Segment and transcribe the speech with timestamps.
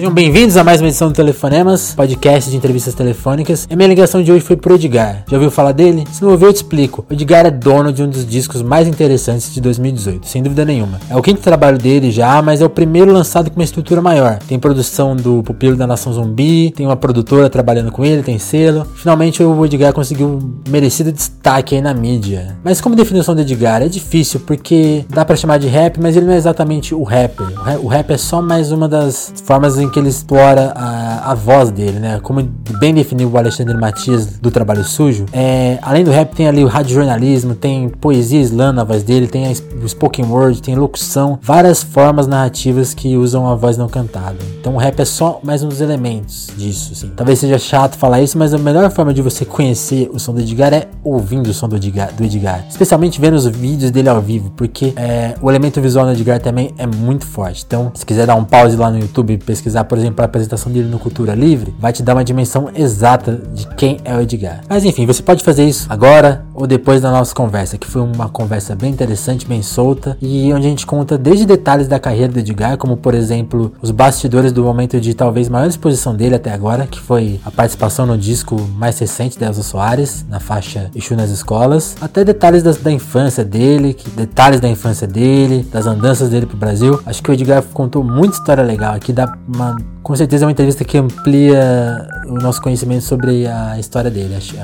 [0.00, 3.66] Sejam bem-vindos a mais uma edição do Telefonemas, podcast de entrevistas telefônicas.
[3.68, 5.24] E a minha ligação de hoje foi pro Edgar.
[5.28, 6.04] Já ouviu falar dele?
[6.10, 7.04] Se não ouviu, eu te explico.
[7.06, 10.98] O Edgar é dono de um dos discos mais interessantes de 2018, sem dúvida nenhuma.
[11.10, 14.38] É o quinto trabalho dele já, mas é o primeiro lançado com uma estrutura maior.
[14.38, 18.86] Tem produção do Pupilo da Nação Zumbi, tem uma produtora trabalhando com ele, tem selo.
[18.94, 22.56] Finalmente o Edgar conseguiu um merecido destaque aí na mídia.
[22.64, 23.82] Mas como definição do Edgar?
[23.82, 27.48] É difícil, porque dá para chamar de rap, mas ele não é exatamente o rapper.
[27.82, 31.70] O rap é só mais uma das formas em que ele explora a, a voz
[31.70, 32.20] dele, né?
[32.22, 32.42] Como
[32.78, 35.26] bem definiu o Alexandre Matias do Trabalho Sujo.
[35.32, 39.50] É, além do rap, tem ali o radiojornalismo, tem poesia slam na voz dele, tem
[39.50, 44.36] o spoken word, tem locução, várias formas narrativas que usam a voz não cantada.
[44.60, 46.92] Então o rap é só mais um dos elementos disso.
[46.92, 47.10] Assim.
[47.16, 50.40] Talvez seja chato falar isso, mas a melhor forma de você conhecer o som do
[50.40, 52.64] Edgar é ouvindo o som do Edgar, do Edgar.
[52.68, 56.74] especialmente vendo os vídeos dele ao vivo, porque é, o elemento visual do Edgar também
[56.78, 57.64] é muito forte.
[57.66, 60.70] Então, se quiser dar um pause lá no YouTube e pesquisar, por exemplo, a apresentação
[60.70, 64.60] dele no Cultura Livre, vai te dar uma dimensão exata de quem é o Edgar.
[64.68, 68.28] Mas enfim, você pode fazer isso agora ou depois da nossa conversa, que foi uma
[68.28, 72.38] conversa bem interessante, bem solta, e onde a gente conta desde detalhes da carreira do
[72.38, 76.86] Edgar, como por exemplo, os bastidores do momento de talvez maior exposição dele até agora,
[76.86, 81.30] que foi a participação no disco mais recente da Elza Soares, na faixa Exu nas
[81.30, 86.46] Escolas, até detalhes da, da infância dele, que, detalhes da infância dele, das andanças dele
[86.46, 87.00] pro Brasil.
[87.06, 89.69] Acho que o Edgar contou muita história legal aqui, dá uma,
[90.02, 94.56] com certeza é uma entrevista que amplia o nosso conhecimento sobre a história dele, acho.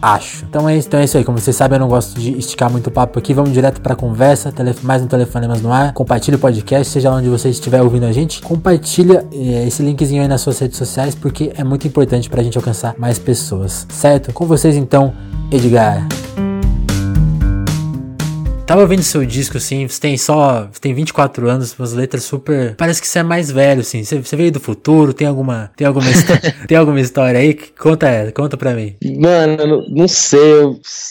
[0.00, 0.44] acho.
[0.48, 1.24] Então é, então é isso aí.
[1.24, 3.34] Como vocês sabem, eu não gosto de esticar muito o papo aqui.
[3.34, 4.52] Vamos direto pra conversa.
[4.82, 5.92] mais um Telefonemas no ar.
[5.92, 8.40] Compartilhe o podcast, seja onde você estiver ouvindo a gente.
[8.42, 12.56] Compartilha é, esse linkzinho aí nas suas redes sociais, porque é muito importante pra gente
[12.56, 13.86] alcançar mais pessoas.
[13.90, 14.32] Certo?
[14.32, 15.12] Com vocês então,
[15.50, 16.06] Edgar.
[18.70, 20.68] Tava vendo seu disco, assim, você tem só.
[20.70, 22.76] Você tem 24 anos, umas letras super.
[22.76, 24.04] Parece que você é mais velho, assim.
[24.04, 25.72] Você, você veio do futuro, tem alguma.
[25.76, 26.06] Tem alguma,
[26.68, 27.58] tem alguma história aí?
[27.76, 28.94] Conta, conta pra mim.
[29.18, 30.40] Mano, não sei.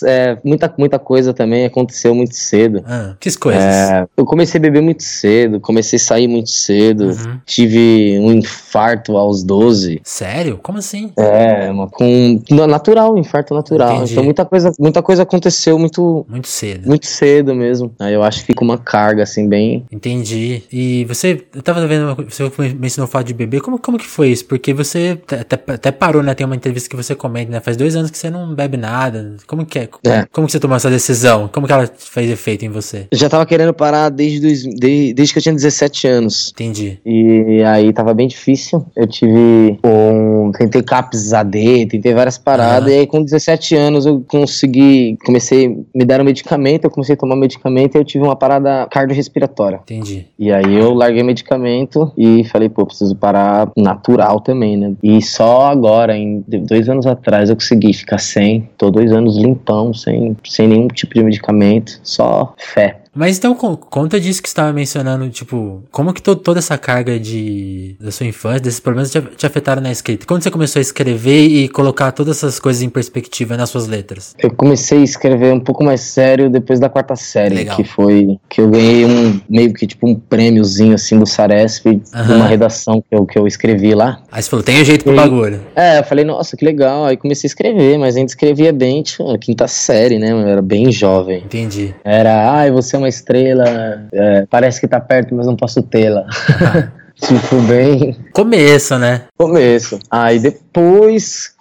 [0.06, 2.82] É, muita, muita coisa também aconteceu muito cedo.
[2.88, 3.62] Ah, que coisas?
[3.62, 7.08] É, eu comecei a beber muito cedo, comecei a sair muito cedo.
[7.08, 7.42] Uhum.
[7.46, 10.00] Tive um infarto aos 12.
[10.06, 10.62] Sério?
[10.64, 11.12] Como assim?
[11.18, 12.42] É, uma, com.
[12.70, 13.98] Natural, infarto natural.
[13.98, 14.14] Entendi.
[14.14, 16.26] Então muita coisa, muita coisa aconteceu muito.
[16.30, 16.88] Muito cedo.
[16.88, 17.94] Muito cedo mesmo.
[18.00, 19.86] Aí eu acho que fica uma carga, assim, bem.
[19.92, 20.64] Entendi.
[20.72, 22.50] E você, eu tava vendo, você
[22.80, 24.46] mencionou o fato de beber, como, como que foi isso?
[24.46, 26.34] Porque você até, até parou, né?
[26.34, 27.60] Tem uma entrevista que você comenta, né?
[27.60, 29.36] Faz dois anos que você não bebe nada.
[29.48, 29.90] Como que é?
[30.06, 30.26] é.
[30.32, 31.50] Como que você tomou essa decisão?
[31.52, 33.08] Como que ela fez efeito em você?
[33.12, 36.52] Eu já tava querendo parar desde, desde, desde que eu tinha 17 anos.
[36.54, 37.00] Entendi.
[37.06, 38.86] E aí tava bem difícil.
[38.96, 40.52] Eu tive um.
[40.58, 42.90] Tentei CAPS AD, tentei várias paradas.
[42.90, 42.96] Ah.
[42.96, 45.18] E aí com 17 anos eu consegui.
[45.26, 45.68] Comecei.
[45.94, 49.80] Me deram medicamento, eu comecei a tomar medicamento e eu tive uma parada cardiorrespiratória.
[49.84, 50.28] Entendi.
[50.38, 54.94] E aí eu larguei medicamento e falei, pô, preciso parar natural também, né?
[55.02, 58.70] E só agora, em dois anos atrás, eu consegui ficar sem.
[58.78, 63.00] Tô dois anos limpão, sem, sem nenhum tipo de medicamento, só fé.
[63.14, 67.20] Mas então, conta disso que você estava mencionando, tipo, como que to toda essa carga
[67.20, 70.26] de da sua infância, desses problemas te, te, afetaram na escrita?
[70.26, 74.36] Quando você começou a escrever e colocar todas essas coisas em perspectiva nas suas letras?
[74.40, 77.76] Eu comecei a escrever um pouco mais sério depois da quarta série, Legal.
[77.76, 82.36] que foi que eu ganhei um meio que tipo um prêmiozinho assim do Saresp uhum.
[82.36, 84.22] uma redação que eu, que eu escrevi lá.
[84.32, 85.62] Aí você falou, tem jeito pro e, bagulho.
[85.76, 87.06] É, eu falei, nossa, que legal.
[87.06, 90.32] Aí comecei a escrever, mas ainda escrevia bem, tipo, quinta série, né?
[90.32, 91.44] Eu era bem jovem.
[91.44, 91.94] Entendi.
[92.04, 96.26] Era, ai, você é uma estrela, é, parece que tá perto, mas não posso tê-la.
[97.20, 98.16] tipo, bem.
[98.34, 99.24] Começo, né?
[99.38, 100.00] Começo.
[100.10, 100.69] Aí depois,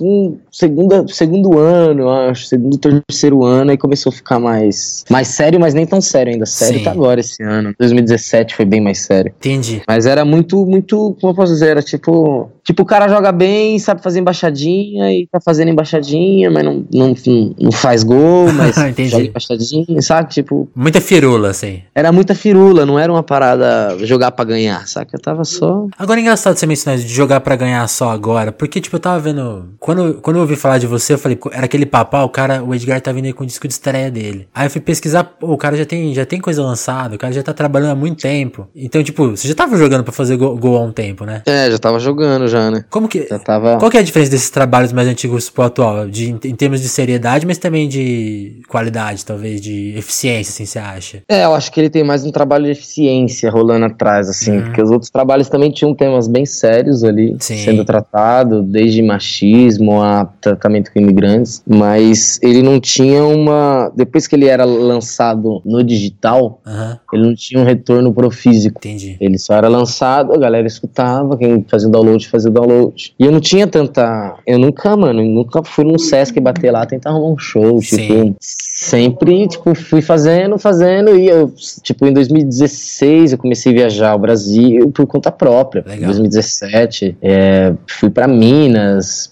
[0.01, 5.59] um segunda, segundo ano, acho, segundo, terceiro ano, aí começou a ficar mais, mais sério,
[5.59, 6.47] mas nem tão sério ainda.
[6.47, 6.85] Sério Sim.
[6.85, 7.75] tá agora esse ano.
[7.79, 9.33] 2017 foi bem mais sério.
[9.39, 9.83] Entendi.
[9.87, 12.51] Mas era muito, muito, como eu posso dizer, era tipo.
[12.63, 17.15] Tipo, o cara joga bem, sabe fazer embaixadinha e tá fazendo embaixadinha, mas não, não,
[17.59, 18.77] não faz gol, mas
[19.09, 20.29] joga embaixadinha, sabe?
[20.31, 20.69] Tipo.
[20.77, 21.81] Muita firula, assim.
[21.95, 25.16] Era muita firula, não era uma parada jogar para ganhar, saca?
[25.16, 25.87] Eu tava só.
[25.99, 29.18] Agora é engraçado você mencionar de jogar para ganhar só agora, porque, tipo, eu tava
[29.18, 29.71] vendo.
[29.78, 32.62] Quando, quando eu ouvi falar de você, eu falei, era aquele papo, ah, o cara,
[32.62, 34.48] o Edgar tá vindo aí com o disco de estreia dele.
[34.54, 37.33] Aí eu fui pesquisar, pô, o cara já tem, já tem coisa lançada, o cara
[37.33, 38.68] já tá trabalhando há muito tempo.
[38.74, 41.42] Então, tipo, você já tava jogando para fazer gol, gol, há um tempo, né?
[41.47, 42.84] É, já tava jogando já, né?
[42.91, 43.27] Como que.
[43.28, 43.78] Já tava...
[43.78, 46.09] Qual que é a diferença desses trabalhos mais antigos pro atual?
[46.09, 51.22] De, em termos de seriedade, mas também de qualidade, talvez, de eficiência, assim, você acha?
[51.28, 54.65] É, eu acho que ele tem mais um trabalho de eficiência rolando atrás, assim, uhum.
[54.65, 57.59] porque os outros trabalhos também tinham temas bem sérios ali, Sim.
[57.59, 63.93] sendo tratado, desde desde machismo a tratamento com imigrantes, mas ele não tinha uma.
[63.95, 68.79] Depois que ele era lançado no digital, Aham, ele não tinha um retorno pro físico.
[68.79, 69.17] entendi.
[69.21, 73.15] Ele só era lançado, a galera escutava, quem fazia download, fazia download.
[73.19, 74.37] E eu não tinha tanta.
[74.47, 77.83] Eu nunca, mano, eu nunca fui num Sesc bater lá, tentar arrumar um show.
[77.83, 77.97] Sim.
[77.97, 81.19] Tipo, sempre, tipo, fui fazendo, fazendo.
[81.19, 81.53] E eu,
[81.83, 85.85] tipo, em 2016 eu comecei a viajar ao Brasil por conta própria.
[85.87, 86.07] Em Legal.
[86.07, 88.78] 2017, é, fui pra Minas,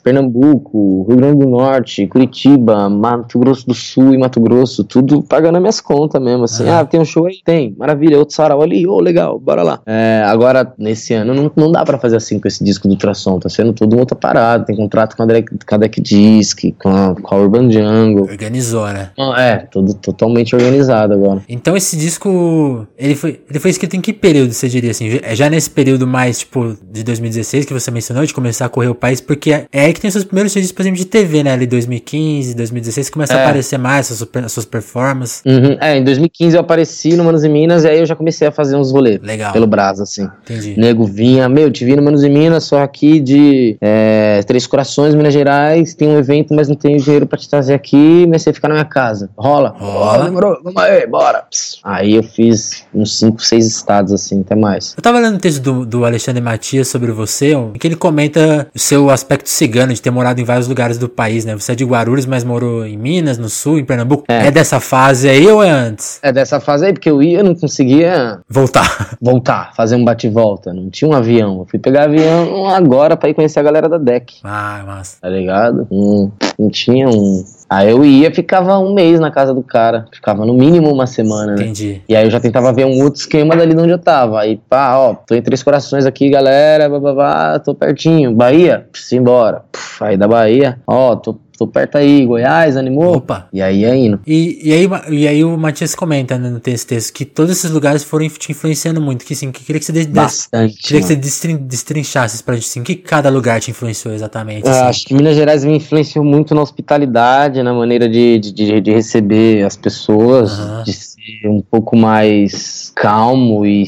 [0.03, 5.57] Pernambuco, Rio Grande do Norte, Curitiba, Mato Grosso do Sul e Mato Grosso, tudo pagando
[5.57, 6.69] as minhas contas mesmo, assim.
[6.69, 6.81] Ah.
[6.81, 7.39] Ah, tem um show aí?
[7.45, 9.81] Tem, maravilha, outro sarau ali, ô, legal, bora lá.
[9.87, 13.39] É, agora, nesse ano, não, não dá pra fazer assim com esse disco do Ultrassom,
[13.39, 16.89] tá sendo tudo outra parada, tem contrato com a Deck, com a Deck Disc, com
[16.89, 18.25] a, com a Urban Jungle.
[18.25, 19.11] Organizou, né?
[19.17, 21.43] Não, É, tudo totalmente organizado agora.
[21.49, 25.19] Então esse disco, ele foi, ele foi escrito em que período, você diria assim?
[25.23, 28.89] É já nesse período mais, tipo, de 2016 que você mencionou, de começar a correr
[28.89, 31.05] o país, porque é é aí que tem os seus primeiros registros, por exemplo, de
[31.07, 31.53] TV, né?
[31.53, 33.45] Ali 2015, 2016, começa a É.
[33.45, 35.43] aparecer mais as suas, as suas performances.
[35.47, 35.77] Uhum.
[35.81, 38.53] É, em 2015 eu apareci no Manos e Minas e aí eu já comecei a
[38.53, 40.29] fazer uns rolês Legal, pelo Brás, assim.
[40.45, 40.75] entendi.
[40.79, 45.15] Nego vinha, meu, te vi no Manos e Minas, só aqui de é, Três Corações,
[45.15, 48.53] Minas Gerais, tem um evento, mas não tenho dinheiro pra te trazer aqui, mas você
[48.53, 49.31] fica na minha casa.
[49.37, 49.75] Rola?
[49.79, 50.25] Rola.
[50.25, 51.43] Demorou, vamos aí, bora.
[51.51, 51.79] Pss.
[51.85, 54.95] Aí eu fiz uns 5, 6 estados, assim, até mais.
[54.97, 58.67] Eu tava lendo um texto do, do Alexandre Matias sobre você, em que ele comenta
[58.75, 61.55] o seu aspecto cigano de ter morado em vários lugares do país, né?
[61.55, 64.25] Você é de Guarulhos, mas morou em Minas, no Sul, em Pernambuco.
[64.29, 64.51] É, É.
[64.51, 66.19] dessa fase aí ou é antes?
[66.23, 69.17] É dessa fase aí, porque eu ia, eu não conseguia Voltar.
[69.21, 71.59] voltar, fazer um bate-volta, não tinha um avião.
[71.61, 74.35] Eu fui pegar avião agora pra ir conhecer a galera da DEC.
[74.45, 75.17] Ah, massa.
[75.21, 75.87] tá ligado?
[75.91, 77.45] Não, não tinha um.
[77.69, 80.07] Aí eu ia, ficava um mês na casa do cara.
[80.13, 81.63] Ficava no mínimo uma semana, né?
[81.65, 82.01] Entendi.
[82.09, 84.41] E aí eu já tentava ver um outro esquema dali de onde eu tava.
[84.41, 88.33] Aí, pá, ó, tô em Três Corações aqui, galera, bababá, tô pertinho.
[88.33, 89.65] Bahia, pss, embora.
[89.73, 93.17] Puf, aí da Bahia, ó, tô, tô perto aí, Goiás, animou?
[93.17, 93.49] Opa.
[93.53, 94.21] E aí ia indo.
[94.27, 98.03] E, e, aí, e aí o Matias comenta né, no texto, que todos esses lugares
[98.05, 99.25] foram te influenciando muito.
[99.25, 100.77] Que assim, que queria que você des- Bastante.
[100.83, 104.67] queria que você destrin, destrinchasse pra gente assim, que cada lugar te influenciou exatamente.
[104.69, 104.89] Ah, assim.
[104.89, 108.91] acho que Minas Gerais me influenciou muito na hospitalidade, na maneira de, de, de- de
[108.93, 110.83] receber as pessoas, Aham.
[110.85, 111.17] de ser
[111.49, 113.85] um pouco mais calmo e,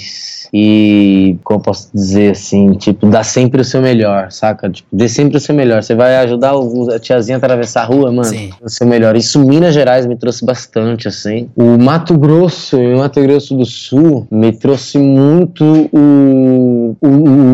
[0.53, 4.69] e, como eu posso dizer assim, tipo, dar sempre o seu melhor, saca?
[4.71, 5.83] Tipo, dê sempre o seu melhor.
[5.83, 8.51] Você vai ajudar o- a tiazinha a atravessar a rua, mano, Sim.
[8.63, 9.17] o seu melhor.
[9.17, 11.49] Isso Minas Gerais me trouxe bastante, assim.
[11.57, 17.09] O Mato Grosso e o Mato Grosso do Sul me trouxe muito o, o,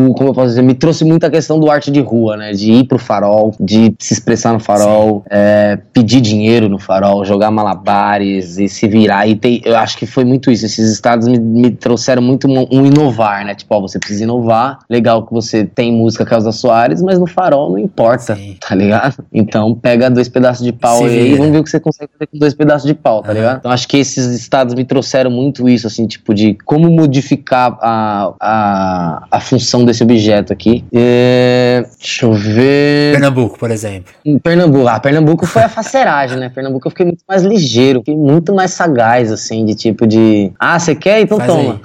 [0.09, 2.51] o- como eu posso dizer, me trouxe muito a questão do arte de rua, né?
[2.51, 7.51] De ir pro farol, de se expressar no farol, é, pedir dinheiro no farol, jogar
[7.51, 9.27] malabares e se virar.
[9.27, 10.65] E tem- eu acho que foi muito isso.
[10.65, 13.55] Esses estados me, me trouxeram muito um, um inovar, né?
[13.55, 14.79] Tipo, ó, você precisa inovar.
[14.89, 18.55] Legal que você tem música Causa Soares, mas no farol não importa, Sim.
[18.67, 19.23] tá ligado?
[19.33, 22.11] Então pega dois pedaços de pau Se aí e vamos ver o que você consegue
[22.13, 23.37] fazer com dois pedaços de pau, tá Aham.
[23.37, 23.57] ligado?
[23.59, 28.33] Então acho que esses estados me trouxeram muito isso, assim, tipo, de como modificar a,
[28.39, 30.83] a, a função desse objeto aqui.
[30.93, 33.13] É, deixa eu ver.
[33.13, 34.13] Pernambuco, por exemplo.
[34.25, 34.87] Em Pernambuco.
[34.87, 36.49] Ah, Pernambuco foi a faceragem, né?
[36.49, 40.51] Pernambuco eu fiquei muito mais ligeiro, fiquei muito mais sagaz, assim, de tipo de.
[40.59, 41.21] Ah, você quer?
[41.21, 41.79] Então Faz toma.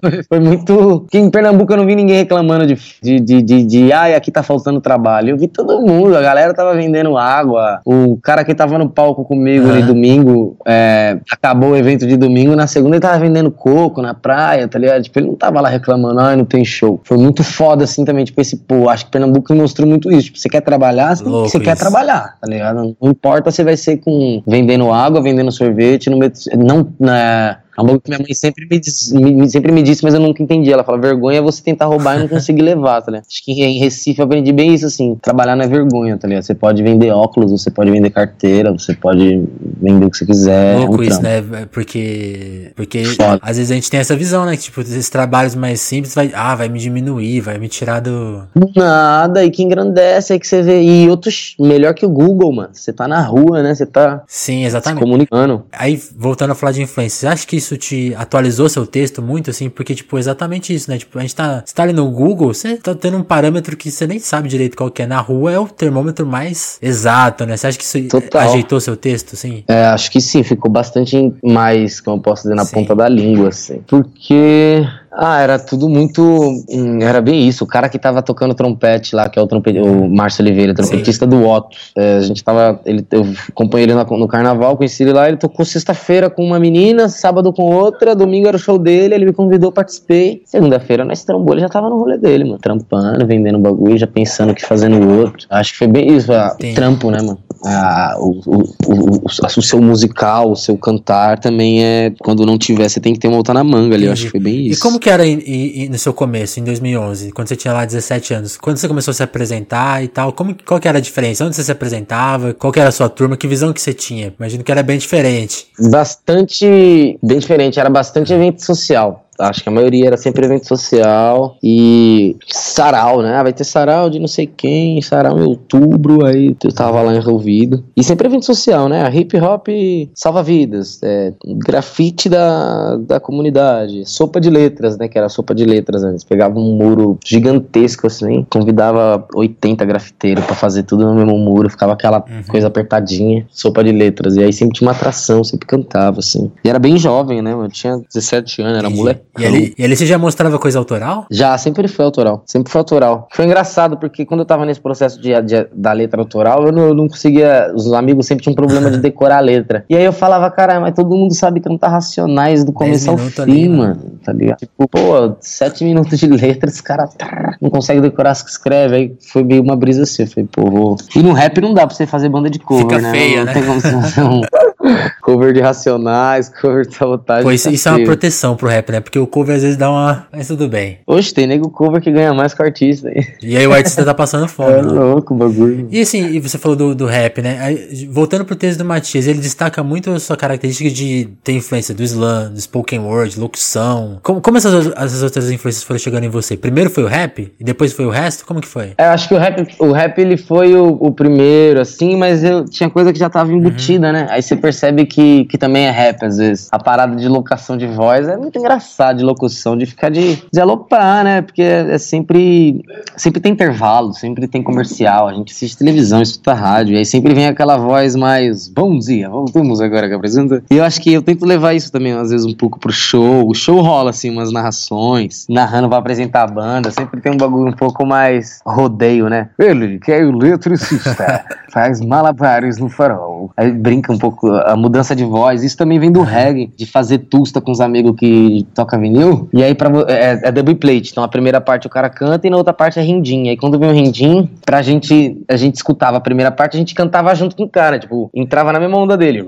[0.00, 1.00] Foi- foi muito.
[1.02, 4.30] Porque em Pernambuco eu não vi ninguém reclamando de, de, de, de, de ai, aqui
[4.30, 5.30] tá faltando trabalho.
[5.30, 7.41] Eu vi todo mundo, a galera tava vendendo água.
[7.84, 9.86] O cara que tava no palco comigo ali Aham.
[9.86, 14.68] domingo, é, acabou o evento de domingo, na segunda ele tava vendendo coco na praia,
[14.68, 15.02] tá ligado?
[15.02, 17.00] Tipo, ele não tava lá reclamando, ai, não tem show.
[17.04, 20.26] Foi muito foda, assim, também, tipo, esse, pô, acho que Pernambuco mostrou muito isso.
[20.26, 22.96] Tipo, você quer trabalhar, você, Louco você quer trabalhar, tá ligado?
[23.00, 27.86] Não importa se vai ser com vendendo água, vendendo sorvete, no metrô, não, né, é
[27.86, 30.72] bagulho que minha mãe sempre me, diz- me- sempre me disse, mas eu nunca entendi.
[30.72, 33.26] Ela fala, vergonha é você tentar roubar e não conseguir levar, tá ligado?
[33.28, 36.42] Acho que em Recife eu aprendi bem isso, assim, trabalhar não é vergonha, tá ligado?
[36.44, 39.42] Você pode vender óculos, você pode vender carteira, você pode
[39.80, 40.74] vender o que você quiser.
[40.74, 41.42] é um Louco isso, né?
[41.70, 42.72] Porque.
[42.76, 43.38] Porque Foda.
[43.42, 44.56] às vezes a gente tem essa visão, né?
[44.56, 46.30] Que, tipo, esses trabalhos mais simples vai.
[46.34, 48.42] Ah, vai me diminuir, vai me tirar do.
[48.76, 50.82] Nada, e que engrandece, aí que você vê.
[50.82, 52.70] E outros, melhor que o Google, mano.
[52.72, 53.74] Você tá na rua, né?
[53.74, 55.00] Você tá Sim, se exatamente.
[55.02, 55.64] comunicando.
[55.72, 59.50] Aí, voltando a falar de influência, você acha que isso te atualizou seu texto muito,
[59.50, 59.68] assim?
[59.68, 60.98] Porque, tipo, exatamente isso, né?
[60.98, 63.90] Tipo, a gente tá, você tá ali no Google, você tá tendo um parâmetro que
[63.90, 65.06] você nem sabe direito qual que é.
[65.06, 67.56] Na rua é o termômetro mais exato, né?
[67.56, 68.48] Você acha que isso Total.
[68.48, 69.64] ajeitou seu texto, assim?
[69.68, 72.74] É, acho que sim, ficou bastante mais, como eu posso dizer, na Sim.
[72.76, 73.82] ponta da língua, assim.
[73.86, 76.22] Porque Ah, era tudo muito.
[76.70, 77.64] hum, Era bem isso.
[77.64, 81.26] O cara que tava tocando trompete lá, que é o, trompete, o Márcio Oliveira, trompetista
[81.26, 81.76] do Otto.
[81.96, 82.80] É, a gente tava.
[82.86, 85.28] Ele, eu acompanhei ele na- no carnaval, conheci ele lá.
[85.28, 89.14] Ele tocou sexta-feira com uma menina, sábado com outra, domingo era o show dele.
[89.14, 90.42] Ele me convidou, participei.
[90.46, 92.58] Segunda-feira nós trombou, ele já tava no rolê dele, mano.
[92.58, 95.46] Trampando, vendendo bagulho, já pensando o que fazer no outro.
[95.50, 97.38] Acho que foi bem isso, a- trampo, né, mano?
[97.64, 102.12] Ah, o, o, o, o, seu musical, o seu cantar também é.
[102.20, 104.06] Quando não tiver, você tem que ter uma outra na manga ali.
[104.06, 104.78] Eu acho que foi bem isso.
[104.78, 107.84] E como que era em- em- no seu começo, em 2011, quando você tinha lá
[107.84, 108.56] 17 anos?
[108.56, 111.44] Quando você começou a se apresentar e tal, como, qual que era a diferença?
[111.44, 112.52] Onde você se apresentava?
[112.54, 113.36] Qual que era a sua turma?
[113.36, 114.32] Que visão que você tinha?
[114.38, 115.66] Imagino que era bem diferente.
[115.90, 117.18] Bastante.
[117.22, 119.21] Bem diferente, era bastante evento social.
[119.38, 123.34] Acho que a maioria era sempre evento social e sarau, né?
[123.36, 127.14] Ah, Vai ter sarau de não sei quem, sarau em outubro, aí eu tava lá
[127.16, 127.82] envolvido.
[127.96, 129.02] E sempre evento social, né?
[129.04, 129.68] A hip hop
[130.14, 135.08] salva vidas, é, grafite da, da comunidade, sopa de letras, né?
[135.08, 136.24] Que era sopa de letras antes.
[136.24, 141.92] Pegava um muro gigantesco assim, convidava 80 grafiteiros pra fazer tudo no mesmo muro, ficava
[141.94, 144.36] aquela coisa apertadinha, sopa de letras.
[144.36, 146.50] E aí sempre tinha uma atração, sempre cantava, assim.
[146.64, 147.52] E era bem jovem, né?
[147.52, 149.22] Eu tinha 17 anos, era moleque.
[149.38, 151.24] E ali, e ali você já mostrava coisa autoral?
[151.30, 152.42] Já, sempre foi autoral.
[152.44, 153.28] Sempre foi autoral.
[153.32, 156.82] Foi engraçado, porque quando eu tava nesse processo de, de- da letra autoral, eu não,
[156.88, 157.72] eu não conseguia.
[157.74, 159.84] Os amigos sempre tinham problema de decorar a letra.
[159.88, 163.40] E aí eu falava, cara, mas todo mundo sabe cantar racionais do começo ao fim,
[163.42, 163.76] ali, né?
[163.76, 164.00] mano.
[164.22, 164.58] Tá ligado?
[164.58, 168.96] Tipo, pô, sete minutos de letra, esse cara trrr, não consegue decorar as que escreve.
[168.96, 170.24] Aí foi meio uma brisa assim.
[170.24, 170.96] Eu falei, pô, vou.
[171.16, 173.10] E no rap não dá pra você fazer banda de cover, Fica né?
[173.10, 173.52] feia, não né?
[173.54, 174.42] tem como você fazer um
[175.22, 177.44] cover de racionais, cover de sabotagem.
[177.44, 179.00] Pô, isso, tá isso é uma proteção pro rap, né?
[179.00, 180.26] Porque o cover às vezes dá uma.
[180.32, 180.98] Mas tudo bem.
[181.06, 183.08] Oxe, tem nego cover que ganha mais que o artista.
[183.08, 183.26] hein?
[183.42, 184.88] E aí o artista tá passando fome, É né?
[184.92, 185.88] louco o bagulho.
[185.90, 187.58] E assim, e você falou do, do rap, né?
[187.60, 191.94] Aí, voltando pro texto do Matias, ele destaca muito a sua característica de ter influência
[191.94, 194.18] do slam, do spoken word, locução.
[194.22, 196.56] Como, como essas, essas outras influências foram chegando em você?
[196.56, 198.44] Primeiro foi o rap e depois foi o resto?
[198.44, 198.92] Como que foi?
[198.98, 202.42] É, Eu acho que o rap, o rap ele foi o, o primeiro, assim, mas
[202.42, 204.26] eu tinha coisa que já tava embutida, né?
[204.30, 205.11] Aí você percebe que,
[205.44, 206.68] que também é rap, às vezes.
[206.70, 210.60] A parada de locação de voz é muito engraçado, de locução, de ficar de, de
[210.60, 211.42] aloprar, né?
[211.42, 212.84] Porque é, é sempre.
[213.16, 215.28] Sempre tem intervalo, sempre tem comercial.
[215.28, 218.68] A gente assiste televisão, escuta rádio, e aí sempre vem aquela voz mais.
[218.68, 220.62] Bom dia, voltamos agora que apresenta.
[220.70, 223.48] E eu acho que eu tento levar isso também, às vezes, um pouco pro show.
[223.48, 226.90] O show rola, assim, umas narrações, narrando pra apresentar a banda.
[226.90, 229.50] Sempre tem um bagulho um pouco mais rodeio, né?
[229.58, 233.50] Ele, que é o eletricista, faz malabares no farol.
[233.56, 235.62] Aí brinca um pouco a mudança de voz.
[235.64, 239.48] Isso também vem do reggae, de fazer tusta com os amigos que toca vinil.
[239.52, 241.10] E aí pra, vo- é, é double plate.
[241.10, 243.48] Então a primeira parte o cara canta e na outra parte é rindim.
[243.48, 246.94] Aí quando vem o rindim, pra gente, a gente escutava a primeira parte, a gente
[246.94, 247.98] cantava junto com o cara.
[247.98, 249.44] Tipo, entrava na mesma onda dele.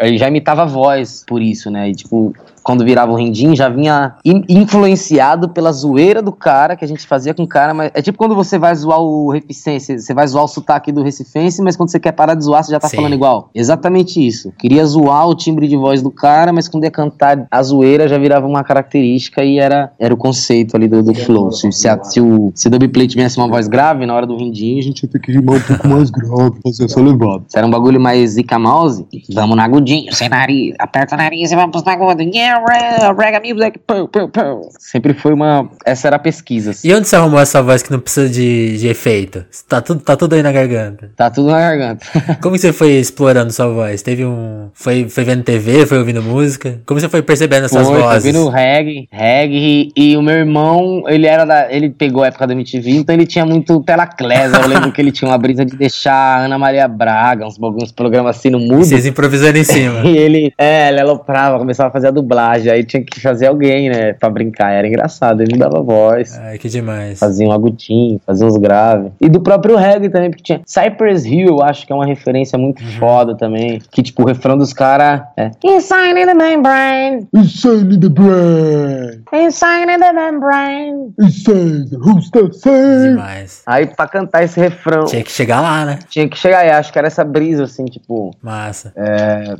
[0.00, 1.88] Aí já imitava a voz por isso, né?
[1.90, 6.84] E tipo, quando virava o rindim, já vinha in- influenciado pela zoeira do cara que
[6.84, 9.98] a gente fazia com o cara, mas é tipo quando você vai zoar o reficense,
[10.00, 12.72] você vai zoar o sotaque do recifense, mas quando você quer parar de zoar, você
[12.72, 12.96] já tá Sim.
[12.96, 13.50] falando igual.
[13.54, 14.52] Exatamente isso.
[14.58, 18.18] Queria zoar o timbre de voz do cara, mas quando ia cantar a zoeira já
[18.18, 21.50] virava uma característica e era, era o conceito ali do, do flow.
[21.52, 24.26] Se, se, a- se o se o double plate viesse uma voz grave, na hora
[24.26, 27.42] do rindim, a gente ia ter que rimar um pouco mais grave, fazer essa levada.
[27.48, 31.50] Se era um bagulho mais Zika Mouse, vamos na agudinho, sem nariz, aperta o nariz
[31.52, 32.22] e vamos na aguda.
[32.22, 34.68] Yeah, rega music, pum, pum, pum.
[34.78, 35.68] Sempre foi uma...
[35.84, 36.70] Essa era a pesquisa.
[36.70, 36.88] assim.
[36.88, 39.44] E onde você arrumou essa voz que não precisa de, de efeito?
[39.68, 41.10] Tá tudo, tá tudo aí na garganta.
[41.16, 42.06] Tá tudo na garganta.
[42.40, 44.02] Como que você foi explorando sua voz?
[44.02, 44.70] Teve um.
[44.74, 45.86] Foi, foi vendo TV?
[45.86, 46.80] Foi ouvindo música?
[46.86, 48.22] Como você foi percebendo essas Foi, vozes?
[48.22, 52.28] foi no reggae, reggae, e, e o meu irmão, ele era da, ele pegou a
[52.28, 55.38] época da MTV, então ele tinha muito pela clesa, eu lembro que ele tinha uma
[55.38, 59.58] brisa de deixar a Ana Maria Braga, uns, uns programas assim no mudo, Vocês improvisando
[59.58, 60.00] em cima.
[60.08, 63.88] e ele, é, ele aloprava, começava a fazer a dublagem, aí tinha que fazer alguém,
[63.90, 66.38] né, pra brincar, era engraçado, ele me dava voz.
[66.38, 67.18] Ai, que demais.
[67.18, 69.10] Fazia um agutinho, fazia uns graves.
[69.20, 72.58] E do próprio reggae também, porque tinha Cypress Hill, eu acho que é uma referência
[72.58, 72.90] muito Uhum.
[72.98, 73.80] foda também.
[73.90, 79.22] Que tipo, o refrão dos caras é Inside the membrane, Inside the brain.
[79.32, 81.12] inside the membrane.
[81.18, 83.08] Inside who's the same?
[83.10, 83.62] Demais.
[83.66, 85.98] Aí pra cantar esse refrão, Tinha que chegar lá, né?
[86.08, 88.30] tinha que chegar aí, acho que era essa brisa, assim, tipo.
[88.42, 88.92] Massa.
[88.96, 89.54] é,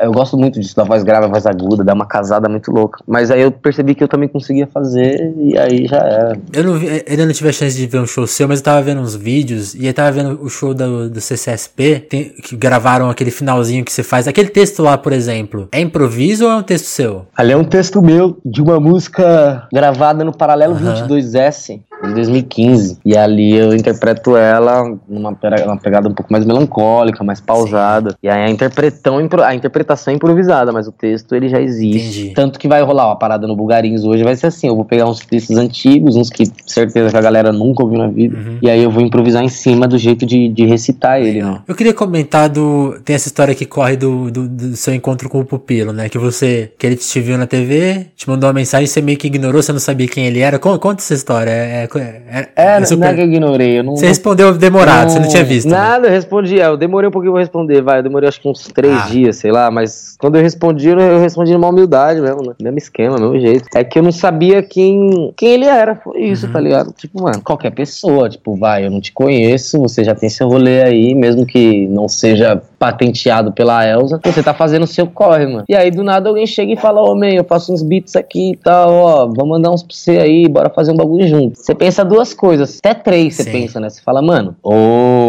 [0.00, 3.02] eu gosto muito disso, da voz grave, a voz aguda, dá uma casada muito louca.
[3.06, 6.38] Mas aí eu percebi que eu também conseguia fazer, e aí já era.
[6.52, 8.64] Eu não vi, ainda não tive a chance de ver um show seu, mas eu
[8.64, 12.54] tava vendo uns vídeos e eu tava vendo o show do, do CCSP, tem- que
[12.56, 14.28] gravaram aquele finalzinho que você faz.
[14.28, 17.26] Aquele texto lá, por exemplo, é improviso ou é um texto seu?
[17.36, 21.08] Ali é um texto meu de uma música gravada no Paralelo Aham.
[21.08, 21.80] 22S.
[22.02, 22.98] De 2015.
[23.04, 28.16] E ali eu interpreto ela numa uma pegada um pouco mais melancólica, mais pausada.
[28.22, 32.20] E aí a, interpretão, a interpretação é improvisada, mas o texto ele já existe.
[32.20, 32.34] Entendi.
[32.34, 34.84] Tanto que vai rolar ó, a parada no Bulgarins hoje vai ser assim: eu vou
[34.84, 38.36] pegar uns textos antigos, uns que certeza que a galera nunca ouviu na vida.
[38.36, 38.58] Uhum.
[38.62, 41.60] E aí eu vou improvisar em cima do jeito de, de recitar ele, né?
[41.66, 43.00] Eu queria comentar do.
[43.04, 46.08] Tem essa história que corre do, do, do seu encontro com o pupilo, né?
[46.08, 46.72] Que você.
[46.78, 49.72] Que ele te viu na TV, te mandou uma mensagem, você meio que ignorou, você
[49.72, 50.58] não sabia quem ele era.
[50.58, 51.50] Con- Conta essa história.
[51.50, 53.78] É, é, É, é não é que eu ignorei.
[53.78, 55.68] Eu não, Você respondeu demorado, você não tinha visto.
[55.68, 55.76] né?
[55.76, 56.60] Nada, eu respondi.
[56.60, 57.98] é, Eu demorei um pouquinho pra responder, vai.
[57.98, 59.06] Eu demorei acho que uns três Ah.
[59.08, 59.70] dias, sei lá.
[59.70, 62.54] Mas quando eu respondi, eu eu respondi numa humildade mesmo, né?
[62.62, 63.64] Mesmo esquema, mesmo jeito.
[63.74, 65.96] É que eu não sabia quem, quem ele era.
[65.96, 66.52] Foi isso, Uhum.
[66.52, 66.92] tá ligado?
[66.92, 68.28] Tipo, mano, qualquer pessoa.
[68.28, 72.08] Tipo, vai, eu não te conheço, você já tem seu rolê aí, mesmo que não
[72.08, 75.62] seja patenteado pela Elsa, você tá fazendo o seu corre, mano.
[75.68, 78.50] E aí, do nada, alguém chega e fala, ô, man, eu faço uns beats aqui
[78.50, 81.56] e tal, ó, vou mandar uns pra você aí, bora fazer um bagulho junto.
[81.60, 83.88] Você pensa duas coisas, até três você pensa, né?
[83.88, 85.21] Você fala, mano, ou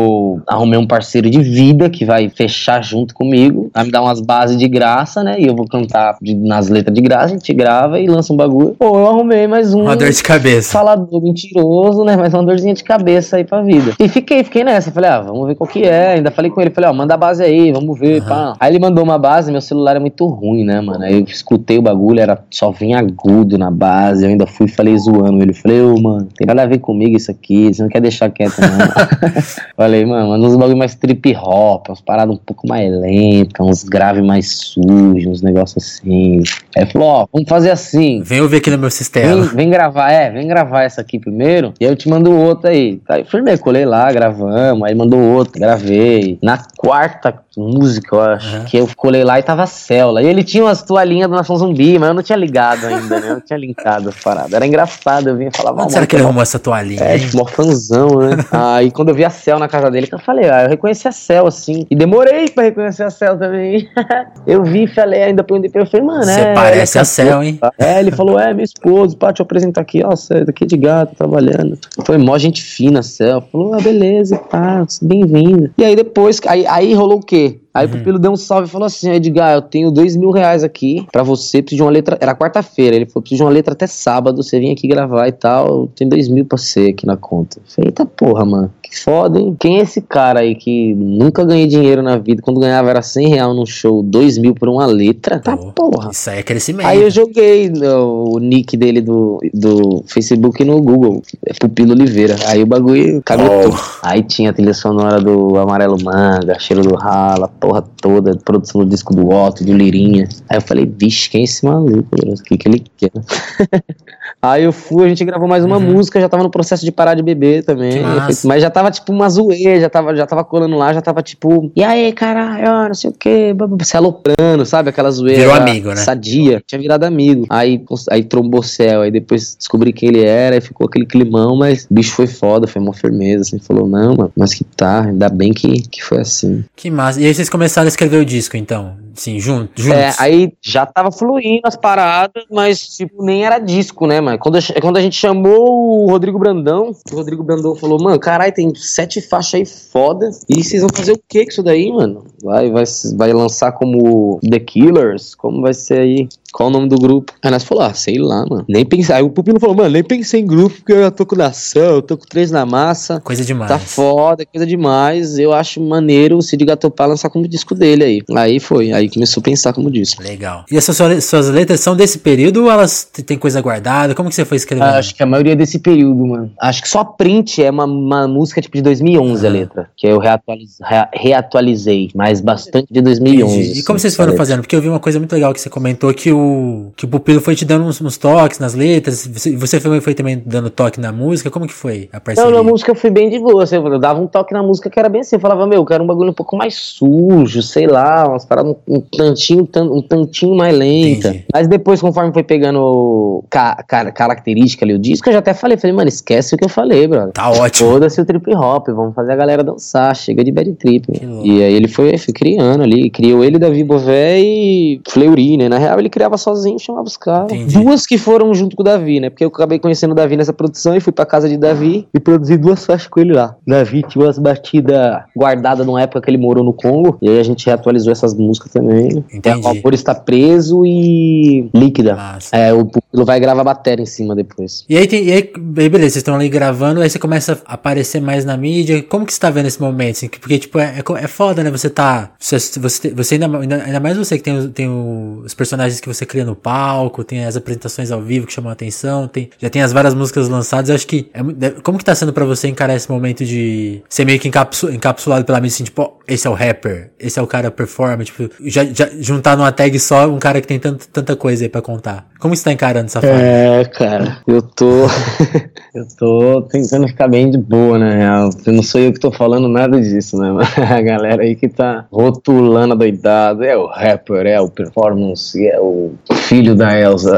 [0.47, 4.57] arrumei um parceiro de vida que vai fechar junto comigo, vai me dar umas bases
[4.57, 5.35] de graça, né?
[5.39, 8.35] E eu vou cantar de- nas letras de graça, a gente grava e lança um
[8.37, 8.75] bagulho.
[8.79, 10.71] Ou eu arrumei mais um Uma dor de cabeça.
[10.71, 12.15] falador mentiroso, né?
[12.17, 13.93] Mas uma dorzinha de cabeça aí pra vida.
[13.99, 14.91] E fiquei, fiquei nessa.
[14.91, 16.13] Falei, ah, vamos ver qual que é.
[16.13, 18.29] Ainda falei com ele, falei, ó, manda a base aí, vamos ver, Aham.
[18.29, 18.53] pá.
[18.59, 21.03] Aí ele mandou uma base, meu celular é muito ruim, né, mano?
[21.03, 24.23] Aí eu escutei o bagulho, era só vinha agudo na base.
[24.25, 25.53] Eu ainda fui e falei zoando ele.
[25.53, 28.59] Falei, ô, mano, tem nada a ver comigo isso aqui, você não quer deixar quieto,
[28.59, 28.67] não.
[29.75, 33.83] falei, mano, manda uns bagulho mais trip hop, umas paradas um pouco mais lentas, uns
[33.83, 36.39] graves mais sujos, uns negócios assim.
[36.75, 38.21] Aí ele falou, ó, vamos fazer assim.
[38.23, 39.41] Vem ouvir aqui no meu Vem, sistema.
[39.45, 42.99] vem gravar, é, vem gravar essa aqui primeiro, e aí eu te mando outro aí.
[43.09, 46.37] Aí firmei, colei lá, gravamos, aí mandou outro, gravei.
[46.41, 48.65] Na quarta música, eu acho, Uhum.
[48.65, 50.21] que eu colei lá e tava a célula.
[50.23, 53.29] E ele tinha umas toalhinhas do Nação Zumbi, mas eu não tinha ligado ainda, né?
[53.29, 54.51] Eu não tinha linkado as paradas.
[54.53, 57.01] Era engraçado, eu vinha falava, Onde "Ó, será que ele arrumou essa toalhinha?
[57.03, 58.37] é, tipo, mó fãzão, né?
[58.51, 61.11] Aí quando eu vi a Cel na casa dele, eu falei, ah, eu reconheci a
[61.11, 61.85] Cel, assim.
[61.89, 63.87] E demorei pra reconhecer a Cel também.
[64.47, 66.53] eu vi, falei, ainda perguntei pra ele, eu falei, mano, Você é.
[66.53, 67.59] parece a Cel, hein?
[67.77, 71.15] é, ele falou, é, meu esposo, pá, te apresentar aqui, ó, você daqui de gato,
[71.15, 71.77] trabalhando.
[72.05, 73.41] Foi mó gente fina, Cel.
[73.51, 75.71] Falou, ah, beleza, pá, bem-vindo.
[75.77, 77.59] E aí depois, aí, aí rolou o quê?
[77.73, 80.63] Aí o Pupilo deu um salve e falou assim: Edgar, eu tenho dois mil reais
[80.63, 82.17] aqui pra você, preciso de uma letra.
[82.21, 85.31] Era quarta-feira, ele falou: preciso de uma letra até sábado, você vem aqui gravar e
[85.31, 85.87] tal.
[85.87, 87.57] Tem dois mil pra você aqui na conta.
[87.57, 89.55] Eu falei: eita porra, mano, que foda, hein?
[89.59, 92.41] Quem é esse cara aí que nunca ganhei dinheiro na vida?
[92.43, 95.39] Quando ganhava era 100 real num show, dois mil por uma letra?
[95.39, 96.11] Tá porra.
[96.11, 96.85] Isso aí é crescimento.
[96.85, 102.35] Aí eu joguei no- o nick dele do, do Facebook no Google, é Pupilo Oliveira.
[102.47, 103.73] Aí o bagulho caguetou.
[103.73, 103.77] Oh.
[104.03, 108.89] Aí tinha a trilha sonora do Amarelo Manga, Cheiro do Rala, porra toda, produção do
[108.89, 110.27] disco do Otto, do Lirinha.
[110.49, 112.09] Aí eu falei, vixe, quem é esse maluco?
[112.13, 113.11] O que, que ele quer?
[114.41, 117.13] Aí eu fui, a gente gravou mais uma música, já tava no processo de parar
[117.13, 118.03] de beber também.
[118.03, 118.27] Uhum.
[118.43, 121.71] Mas já tava tipo uma zoeira, já tava, já tava colando lá, já tava tipo,
[121.73, 124.89] e aí, caralho, não sei o que, se aloprando, sabe?
[124.89, 125.39] Aquela zoeira.
[125.39, 125.95] Virou amigo, né?
[125.95, 127.45] Sadia, tinha virado amigo.
[127.49, 131.87] Aí, aí trombou céu, aí depois descobri quem ele era, aí ficou aquele climão, mas
[131.89, 135.29] o bicho foi foda, foi uma firmeza, assim, falou, não, mano, mas que tá, ainda
[135.29, 136.65] bem que, que foi assim.
[136.75, 137.21] Que massa.
[137.21, 139.02] E aí vocês começaram a escrever o disco, então?
[139.13, 139.99] Sim, junto, juntos.
[139.99, 144.37] É, aí já tava fluindo as paradas, mas tipo, nem era disco, né, mano?
[144.39, 148.53] Quando, eu- quando a gente chamou o Rodrigo Brandão, o Rodrigo Brandão falou, mano, caralho,
[148.53, 150.29] tem sete faixas aí foda.
[150.49, 152.25] E vocês vão fazer o que com isso daí, mano?
[152.43, 152.83] Vai, vai,
[153.15, 155.35] vai lançar como The Killers?
[155.35, 156.27] Como vai ser aí?
[156.51, 157.33] Qual o nome do grupo?
[157.41, 158.63] Aí nós falou, ah, sei lá, mano.
[158.69, 159.15] Nem pensei.
[159.15, 161.95] Aí o Pupilo falou, mano, nem pensei em grupo, porque eu já tô com nação,
[161.95, 163.19] eu tô com três na massa.
[163.21, 163.71] Coisa demais.
[163.71, 165.39] Tá foda, coisa demais.
[165.39, 168.21] Eu acho maneiro o Cid Gatopá lançar como disco dele aí.
[168.35, 170.21] Aí foi, aí começou a pensar como disco.
[170.21, 170.65] Legal.
[170.71, 174.13] E essas suas, letras são desse período ou elas t- têm coisa guardada?
[174.15, 174.87] Como que você foi escrevendo?
[174.89, 176.51] Acho que a maioria é desse período, mano.
[176.59, 179.89] Acho que só Print é uma, uma música tipo de 2011 a letra.
[179.95, 183.53] Que eu reatualiz- rea- reatualizei, mas bastante de 2011.
[183.59, 183.79] Entendi.
[183.79, 184.61] E como assim, vocês foram fazendo?
[184.61, 187.41] Porque eu vi uma coisa muito legal que você comentou que o, que o Pupilo
[187.41, 189.27] foi te dando uns, uns toques nas letras.
[189.27, 191.49] Você, você foi, foi também dando toque na música.
[191.51, 192.49] Como que foi a parceria?
[192.49, 193.63] Não, na música eu fui bem de boa.
[193.63, 195.35] Assim, eu dava um toque na música que era bem assim.
[195.35, 198.75] Eu falava, meu, eu quero um bagulho um pouco mais sujo, sei lá, umas paradas
[198.87, 201.29] um, um tantinho, tan- um tantinho mais lenta.
[201.29, 201.45] Entendi.
[201.53, 205.77] Mas depois, conforme foi pegando ca- ca- característica ali, o disco, eu já até falei,
[205.77, 207.33] falei, mano, esquece o que eu falei, brother.
[207.33, 207.91] Tá ótimo.
[207.91, 211.07] Foda-se o trip hop, vamos fazer a galera dançar, chega de bad trip.
[211.43, 215.69] E aí ele foi, foi criando ali, criou ele, Davi Bové e Fleury, né?
[215.69, 217.51] Na real ele criava sozinho, chamava os caras.
[217.73, 219.29] Duas que foram junto com o Davi, né?
[219.29, 222.19] Porque eu acabei conhecendo o Davi nessa produção e fui pra casa de Davi e
[222.19, 223.55] produzi duas faixas com ele lá.
[223.67, 227.43] Davi tinha umas batidas guardadas numa época que ele morou no Congo, e aí a
[227.43, 228.82] gente reatualizou essas músicas também.
[229.31, 229.65] Entendi.
[229.65, 232.15] O Amor está preso e líquida.
[232.15, 232.55] Massa.
[232.55, 234.85] É, o Pupilo vai gravar bateria em cima depois.
[234.89, 238.21] E aí, tem, e aí, beleza, vocês estão ali gravando, aí você começa a aparecer
[238.21, 239.01] mais na mídia.
[239.03, 240.17] Como que você tá vendo esse momento?
[240.17, 240.27] assim?
[240.27, 241.71] Porque, tipo, é, é, é foda, né?
[241.71, 242.31] Você tá.
[242.39, 243.47] Você, você, você ainda,
[243.85, 247.55] ainda, mais você que tem, tem os personagens que você cria no palco, tem as
[247.55, 250.89] apresentações ao vivo que chamam a atenção, tem, já tem as várias músicas lançadas.
[250.89, 251.29] Eu acho que.
[251.33, 254.91] É, como que tá sendo pra você encarar esse momento de ser meio que encapsu-
[254.91, 258.25] encapsulado pela mídia, assim, tipo, ó, esse é o rapper, esse é o cara performer,
[258.25, 261.69] tipo, já, já juntar numa tag só um cara que tem tanto, tanta coisa aí
[261.69, 262.25] pra contar.
[262.39, 263.41] Como você tá encarando essa fase?
[263.41, 265.05] É, cara, eu tô.
[265.93, 268.49] eu tô tentando ficar bem de boa, na real.
[268.65, 270.49] Não sou eu que tô falando nada disso, né?
[270.89, 273.65] A galera aí que tá rotulando a doidada.
[273.65, 277.37] É o rapper, é o performance, é o filho da Elsa.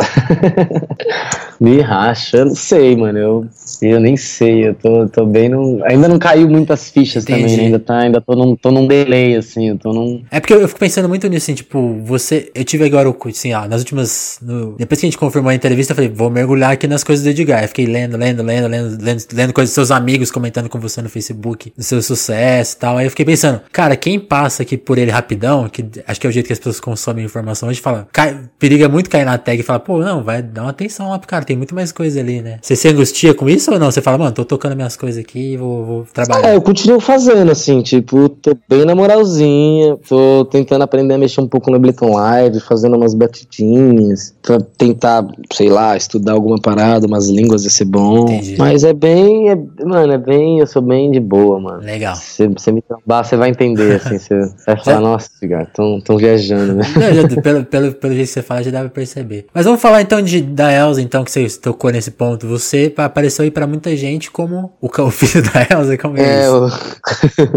[1.60, 3.18] Me racha, eu não sei, mano.
[3.18, 3.46] Eu,
[3.82, 4.70] eu nem sei.
[4.70, 5.82] Eu tô, tô bem num.
[5.86, 7.42] Ainda não caiu muitas fichas Entendi.
[7.42, 7.64] também, né?
[7.66, 9.70] Ainda, tá, ainda tô, num, tô num delay, assim.
[9.70, 10.24] Eu tô num.
[10.32, 12.52] É porque eu, eu fico pensando muito nisso, assim, tipo, você.
[12.54, 13.18] Eu tive agora o.
[13.28, 14.40] Assim, ó, nas últimas.
[14.42, 17.24] no- depois que a gente confirmou a entrevista, eu falei, vou mergulhar aqui nas coisas
[17.24, 17.64] do Edgar.
[17.64, 21.02] Eu fiquei lendo, lendo, lendo, lendo, lendo, lendo coisas dos seus amigos comentando com você
[21.02, 22.98] no Facebook, do seu sucesso e tal.
[22.98, 26.30] Aí eu fiquei pensando, cara, quem passa aqui por ele rapidão, que acho que é
[26.30, 29.60] o jeito que as pessoas consomem informação hoje, fala, cai, periga muito cair na tag
[29.60, 32.20] e fala, pô, não, vai dar uma atenção lá pro cara, tem muito mais coisa
[32.20, 32.60] ali, né?
[32.62, 33.90] Você se angustia com isso ou não?
[33.92, 36.50] Você fala, mano, tô tocando minhas coisas aqui vou, vou trabalhar.
[36.50, 41.42] É, eu continuo fazendo, assim, tipo, tô bem na moralzinha, tô tentando aprender a mexer
[41.42, 47.08] um pouco no Ableton Live, fazendo umas batidinhas, pra tentar, sei lá, estudar alguma parada,
[47.08, 48.24] umas línguas ia ser bom.
[48.26, 48.56] Entendi.
[48.58, 51.80] Mas é bem, é- mano, é bem, eu sou bem de boa, mano.
[51.84, 52.16] Legal.
[52.16, 56.18] Você você me trombar, você vai entender, assim, você vai falar, nossa, cara, tão, tão
[56.18, 56.84] viajando, né?
[56.96, 59.46] Não, já- pelo, pelo, pelo jeito que você fala, já dá pra perceber.
[59.54, 62.48] Mas vamos falar então de, da Elsa, então, que você tocou nesse ponto.
[62.48, 66.22] Você pa- apareceu aí pra muita gente como o, o filho da Elsa, como é,
[66.22, 66.56] É, isso?
[66.56, 66.70] o...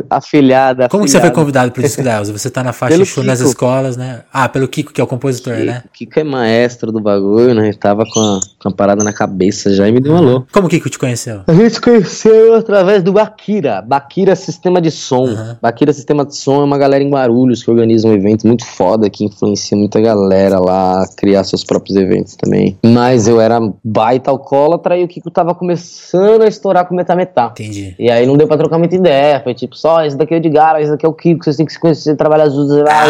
[0.10, 1.34] afilhada, Como que você foi afilhada.
[1.40, 2.32] convidado pro disco da Elsa?
[2.32, 3.38] Você tá na faixa Pelo Chu nas.
[3.48, 4.22] Escolas, né?
[4.32, 5.82] Ah, pelo Kiko, que é o compositor, né?
[5.92, 7.72] Kiko é maestro do bagulho, né?
[7.72, 10.46] Tava com a, com a parada na cabeça já e me deu um alô.
[10.52, 11.42] Como o Kiko te conheceu?
[11.46, 13.82] A gente se conheceu através do Bakira.
[13.82, 15.28] Bakira Sistema de Som.
[15.28, 15.56] Uhum.
[15.60, 19.10] Bakira Sistema de Som é uma galera em Guarulhos que organiza um evento muito foda,
[19.10, 22.78] que influencia muita galera lá a criar seus próprios eventos também.
[22.84, 27.48] Mas eu era baita alcoólatra e o Kiko tava começando a estourar com metametá.
[27.52, 27.94] Entendi.
[27.98, 29.40] E aí não deu pra trocar muita ideia.
[29.40, 31.66] Foi tipo, só, esse daqui é o Edgar, esse daqui é o Kiko, vocês têm
[31.66, 32.76] que se conhecer, trabalhar juntos.
[32.88, 33.06] Ah,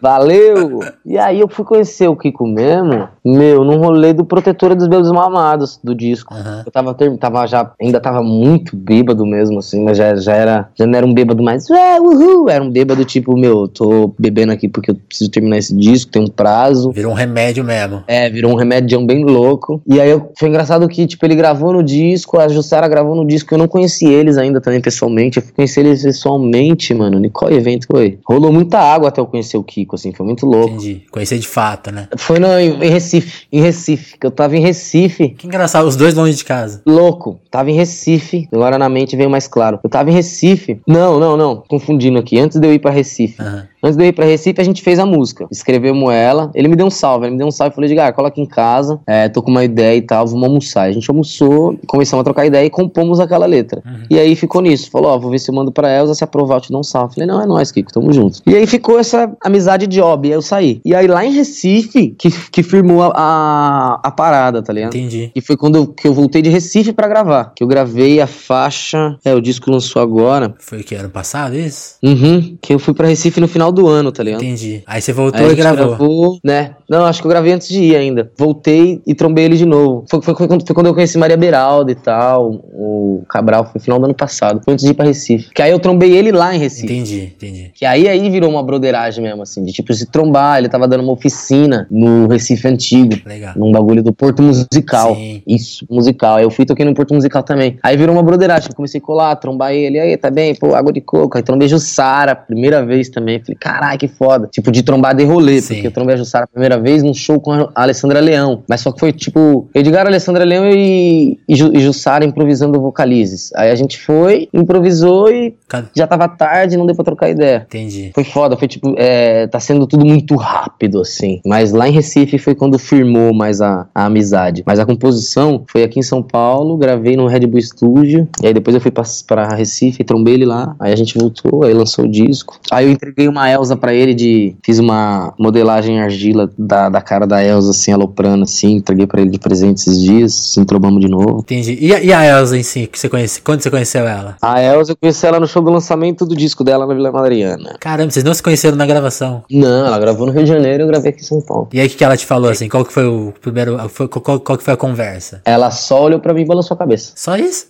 [0.00, 0.80] Valeu!
[1.04, 5.10] E aí eu fui conhecer o Kiko mesmo, meu, num rolê do Protetora dos Belos
[5.10, 6.34] Mamados, do disco.
[6.34, 6.62] Aham.
[6.66, 10.86] Eu tava, tava já, ainda tava muito bêbado mesmo, assim, mas já, já era, já
[10.86, 14.68] não era um bêbado mais, ué, uhul, era um bêbado tipo, meu, tô bebendo aqui
[14.68, 16.90] porque eu preciso terminar esse disco, tem um prazo.
[16.92, 18.02] Virou um remédio mesmo.
[18.06, 19.82] É, virou um remédio bem louco.
[19.86, 23.26] E aí eu- foi engraçado que, tipo, ele gravou no disco, a Jussara gravou no
[23.26, 25.36] disco, eu não conheci eles ainda também pessoalmente.
[25.38, 27.24] Eu fui conhecer eles pessoalmente, mano.
[27.24, 28.18] Em qual evento foi?
[28.26, 30.74] Rolou muita água até eu conhecer o Kiko, assim, foi muito louco.
[30.74, 31.02] Entendi.
[31.10, 32.08] Conhecer de fato, né?
[32.16, 35.30] Foi no, em, Recife, em Recife, que eu tava em Recife.
[35.30, 36.82] Que engraçado, os dois longe de casa.
[36.86, 38.48] Louco, tava em Recife.
[38.52, 39.78] Agora na mente veio mais claro.
[39.82, 40.80] Eu tava em Recife.
[40.86, 41.62] Não, não, não.
[41.68, 42.38] Confundindo aqui.
[42.38, 43.40] Antes de eu ir pra Recife.
[43.40, 43.68] Aham.
[43.84, 45.46] Antes de eu ir pra Recife, a gente fez a música.
[45.50, 46.50] Escrevemos ela.
[46.54, 47.26] Ele me deu um salve.
[47.26, 48.98] Ele me deu um salve e falou: Edgar, cola aqui em casa.
[49.06, 50.26] É, tô com uma ideia e tal.
[50.26, 50.84] Vamos almoçar.
[50.84, 53.82] A gente almoçou, começamos a trocar ideia e compomos aquela letra.
[54.08, 54.90] E aí ficou nisso.
[54.90, 56.14] Falou: Ó, vou ver se eu mando pra Elza.
[56.14, 57.14] Se aprovar, eu te dou um salve.
[57.14, 57.92] Falei: Não, é nóis, Kiko.
[57.92, 58.40] Tamo junto.
[58.46, 60.80] E aí ficou essa amizade de aí eu saí.
[60.84, 64.94] E aí lá em Recife, que, que firmou a, a, a parada, tá ligado?
[64.94, 65.30] Entendi.
[65.34, 67.52] E foi quando eu, que eu voltei de Recife pra gravar.
[67.54, 69.16] Que eu gravei a faixa.
[69.24, 70.54] É, o disco lançou agora.
[70.58, 70.94] Foi o que?
[70.94, 71.96] Ano passado isso?
[72.02, 72.56] Uhum.
[72.60, 74.42] Que eu fui pra Recife no final do ano, tá ligado?
[74.42, 74.82] Entendi.
[74.86, 75.86] Aí você Aí voltou a e gravou.
[75.86, 76.76] gravou, né?
[76.88, 78.30] Não, acho que eu gravei antes de ir ainda.
[78.36, 80.04] Voltei e trombei ele de novo.
[80.08, 82.62] Foi, foi, foi quando, foi quando eu conheci Maria Beralda e tal.
[82.72, 84.60] O Cabral foi no final do ano passado.
[84.64, 85.50] Foi antes de ir pra Recife.
[85.52, 86.92] Que aí eu trombei ele lá em Recife.
[86.92, 87.70] Entendi, entendi.
[87.74, 90.58] Que aí, aí virou uma broderagem mesmo, assim, de tipo se trombar.
[90.58, 93.14] Ele tava dando uma oficina no Recife Antigo.
[93.26, 93.54] Legal.
[93.56, 95.14] Num bagulho do Porto Musical.
[95.14, 95.42] Sim.
[95.46, 96.36] Isso, musical.
[96.36, 97.78] Aí eu fui toquei no Porto Musical também.
[97.82, 98.70] Aí virou uma broderagem.
[98.74, 99.98] Comecei a colar, trombar ele.
[99.98, 100.54] Aí, tá bem?
[100.54, 101.36] Pô, água de coco.
[101.36, 103.40] Aí trombei Jussara, primeira vez também.
[103.40, 104.48] Falei, caralho, que foda.
[104.50, 105.60] Tipo, de trombar de rolê.
[105.60, 105.74] Sim.
[105.74, 108.62] Porque eu trombei a Jussara a primeira vez num show com a Alessandra Leão.
[108.68, 113.50] Mas só que foi tipo, Edgar, Alessandra Leão e, e, Ju- e Jussara improvisando vocalizes.
[113.54, 117.64] Aí a gente foi, improvisou e Ca- já tava tarde, não deu pra trocar ideia.
[117.66, 118.10] Entendi.
[118.14, 121.40] Foi foda, foi tipo, é, tá sendo tudo muito rápido, assim.
[121.46, 124.62] Mas lá em Recife foi quando firmou mais a, a amizade.
[124.66, 128.28] Mas a composição foi aqui em São Paulo, gravei no Red Bull Studio.
[128.42, 130.74] E aí depois eu fui pra, pra Recife, trombei ele lá.
[130.80, 132.58] Aí a gente voltou, aí lançou o disco.
[132.70, 134.56] Aí eu entreguei uma Elsa pra ele de.
[134.64, 139.20] Fiz uma modelagem em argila da, da cara da Elsa, assim, aloprando, assim, entreguei pra
[139.20, 141.38] ele de presente esses dias, se entrobamos de novo.
[141.40, 141.76] Entendi.
[141.80, 143.40] E a, e a Elsa em si, que você conhece?
[143.42, 144.36] Quando você conheceu ela?
[144.42, 147.76] A Elsa, eu conheci ela no show do lançamento do disco dela na Vila Madriana.
[147.80, 149.44] Caramba, vocês não se conheceram na gravação.
[149.50, 151.68] Não, ela gravou no Rio de Janeiro, eu gravei aqui em São Paulo.
[151.72, 152.68] E aí, o que, que ela te falou, assim?
[152.68, 153.78] Qual que foi o primeiro...
[153.88, 155.40] foi- qual, qual que foi a conversa?
[155.44, 157.12] Ela só olhou pra mim e balançou a cabeça.
[157.16, 157.66] Só isso?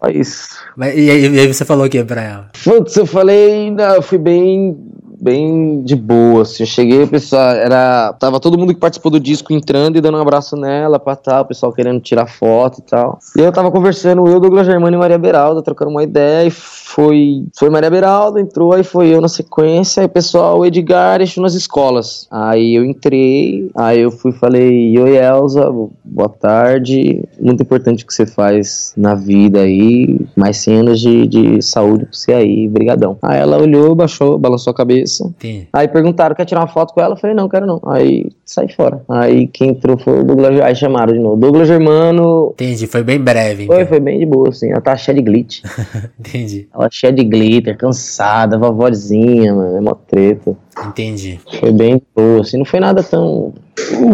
[0.00, 0.48] Só isso.
[0.76, 2.50] Mas- e, aí, e aí você falou o que pra ela?
[2.64, 4.76] Putz, eu falei, não, eu fui bem,
[5.24, 9.54] bem de boa, assim, eu cheguei, pessoal, era, tava todo mundo que participou do disco
[9.54, 13.18] entrando e dando um abraço nela, pra tal, o pessoal querendo tirar foto e tal.
[13.34, 17.46] E eu tava conversando, eu, Douglas Germano e Maria Beralda, trocando uma ideia, e foi,
[17.58, 21.42] foi Maria Beralda, entrou, aí foi eu na sequência, aí o pessoal, o Edgar, deixou
[21.42, 22.28] nas escolas.
[22.30, 25.72] Aí eu entrei, aí eu fui, falei, oi Elza,
[26.04, 31.26] boa tarde, muito importante o que você faz na vida aí, mais 100 anos de,
[31.26, 33.16] de saúde pra você aí, brigadão.
[33.22, 35.13] Aí ela olhou, baixou, balançou a cabeça.
[35.22, 35.68] Entendi.
[35.72, 37.14] Aí perguntaram, quer tirar uma foto com ela?
[37.14, 37.80] Eu falei, não, quero não.
[37.86, 39.02] Aí saí fora.
[39.08, 41.36] Aí quem entrou foi o Douglas, aí chamaram de novo.
[41.36, 43.64] Douglas Germano, Entendi, foi bem breve.
[43.64, 43.76] Então.
[43.76, 45.62] foi, foi bem de boa, assim, ela tá cheia de glitch.
[46.18, 50.56] Entendi, Ela cheia de glitter, cansada, vovozinha, mano, é mó treta.
[50.86, 51.40] Entendi.
[51.60, 53.52] Foi bem de boa, assim, não foi nada tão...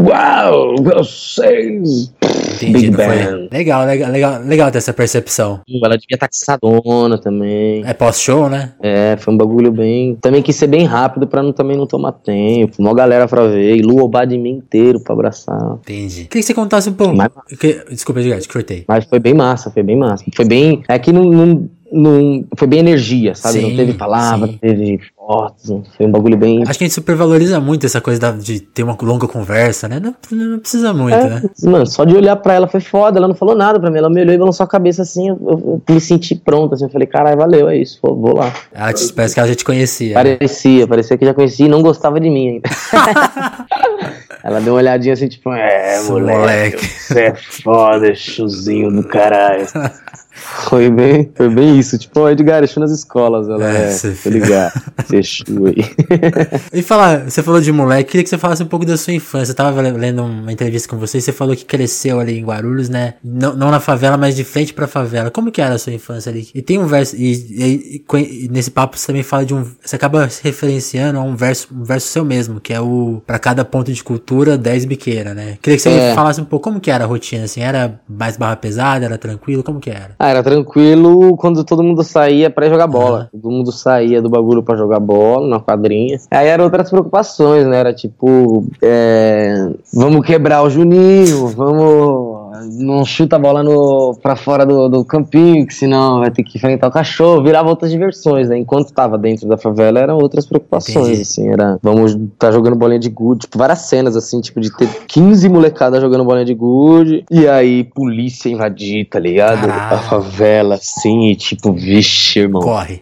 [0.06, 2.12] Uau, vocês...
[2.54, 2.96] Entendi, Big?
[2.96, 3.48] Bang.
[3.50, 5.60] Legal, legal, legal, legal ter essa percepção.
[5.82, 7.82] Ela devia estar cansadona também.
[7.86, 8.72] É pós-show, né?
[8.82, 10.16] É, foi um bagulho bem.
[10.20, 12.74] Também quis ser bem rápido pra não, também não tomar tempo.
[12.78, 13.76] Uma galera pra ver.
[13.76, 15.78] E Lu em mim inteiro pra abraçar.
[15.80, 16.24] Entendi.
[16.24, 17.16] Queria que você contasse um pouco.
[17.16, 18.84] Mas- que- Desculpa, Edgar, te cortei.
[18.86, 20.24] Mas foi bem massa, foi bem massa.
[20.34, 20.82] Foi bem.
[20.88, 21.24] É que não.
[21.24, 23.58] não, não- foi bem energia, sabe?
[23.60, 24.52] Sim, não teve palavra, sim.
[24.52, 25.68] não teve fotos.
[25.68, 26.62] não- Foi um bagulho bem.
[26.66, 30.00] Acho que a gente supervaloriza muito essa coisa da- de ter uma longa conversa, né?
[30.00, 31.42] Não, não precisa muito, É, né?
[31.64, 33.18] Mano, só de olhar pra ela foi foda.
[33.18, 33.98] Ela não falou nada pra mim.
[33.98, 35.28] Ela me olhou e balançou a cabeça assim.
[35.28, 36.74] Eu, eu- eu me senti pronto.
[36.74, 37.98] Assim, eu falei, caralho, valeu, é isso.
[38.02, 38.52] Vou, vou lá.
[38.72, 40.08] Ela te- parece que ela já te conhecia.
[40.22, 40.36] né?
[40.36, 42.68] Parecia, parecia que já conhecia e não gostava de mim ainda.
[44.42, 46.86] Ela deu uma olhadinha assim, tipo, é, moleque, moleque.
[46.86, 49.66] você é foda, chuzinho do caralho.
[50.40, 51.98] Foi bem, foi bem isso.
[51.98, 53.48] Tipo, ó, Edgar, deixou nas escolas.
[53.48, 54.72] Ela É, é, você tô ligado.
[55.06, 55.84] Fechou aí.
[56.72, 59.52] E falar, você falou de moleque, queria que você falasse um pouco da sua infância.
[59.52, 62.88] Eu tava lendo uma entrevista com você e você falou que cresceu ali em Guarulhos,
[62.88, 63.14] né?
[63.22, 65.30] Não, não na favela, mas de frente pra favela.
[65.30, 66.48] Como que era a sua infância ali?
[66.54, 69.64] E tem um verso, e, e- e e nesse papo você também fala de um.
[69.84, 73.38] Você acaba se referenciando a um verso, um verso seu mesmo, que é o Pra
[73.38, 75.58] cada ponto de cultura, 10 biqueira, né?
[75.62, 76.14] Queria que você É.
[76.14, 79.62] falasse um pouco como que era a rotina, assim, era mais barra pesada, era tranquilo,
[79.62, 80.10] como que era?
[80.18, 83.28] Ah, era tranquilo quando todo mundo saía pra ir jogar bola.
[83.32, 86.18] Todo mundo saía do bagulho pra jogar bola, na quadrinha.
[86.30, 87.78] Aí eram outras preocupações, né?
[87.78, 92.29] Era tipo, é, vamos quebrar o Juninho, vamos.
[92.72, 96.58] Não chuta a bola no, pra fora do, do campinho, que senão vai ter que
[96.58, 97.42] enfrentar o cachorro.
[97.42, 98.58] Virava outras diversões, né?
[98.58, 101.22] Enquanto tava dentro da favela, eram outras preocupações, Entendi.
[101.22, 101.48] assim.
[101.48, 105.48] Era, vamos tá jogando bolinha de gude, tipo, várias cenas, assim, tipo, de ter 15
[105.48, 107.24] molecadas jogando bolinha de gude.
[107.30, 109.66] E aí, polícia invadir, tá ligado?
[109.66, 109.96] Caralho.
[109.96, 112.62] A favela, assim, e tipo, vixe, irmão.
[112.62, 112.98] Corre.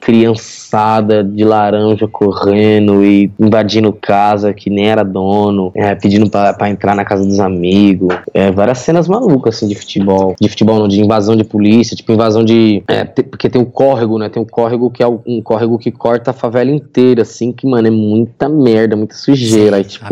[0.68, 6.68] Criançada de laranja correndo e invadindo casa que nem era dono, é, pedindo pra, pra
[6.68, 8.14] entrar na casa dos amigos.
[8.35, 10.35] É, várias cenas malucas, assim, de futebol.
[10.40, 12.83] De futebol, não, de invasão de polícia, tipo, invasão de.
[12.87, 14.28] é, te- porque tem o córrego, né?
[14.28, 17.88] Tem o córrego que é um córrego que corta a favela inteira, assim, que, mano,
[17.88, 19.76] é muita merda, muita sujeira.
[19.76, 20.07] Aí, tipo,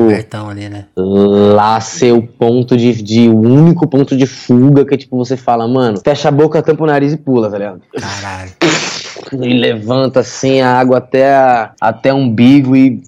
[0.48, 0.86] ali, né?
[0.96, 3.28] lá ser o ponto de, de.
[3.28, 6.86] O único ponto de fuga que, tipo, você fala, mano, fecha a boca, tampa o
[6.86, 7.80] nariz e pula, tá ligado?
[7.92, 8.50] Caralho.
[9.32, 13.02] E levanta assim a água até, a, até o umbigo e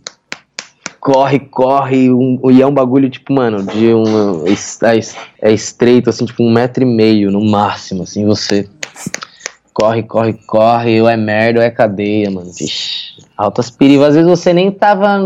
[1.01, 2.11] corre, corre.
[2.11, 4.44] Um, e é um bagulho, tipo, mano, de um.
[4.47, 8.68] É, é estreito, assim, tipo, um metro e meio no máximo, assim, você.
[9.73, 12.51] Corre, corre, corre, ou é merda ou é cadeia, mano.
[12.53, 14.05] Vixe, altas perigos.
[14.09, 15.20] Às vezes você nem tava.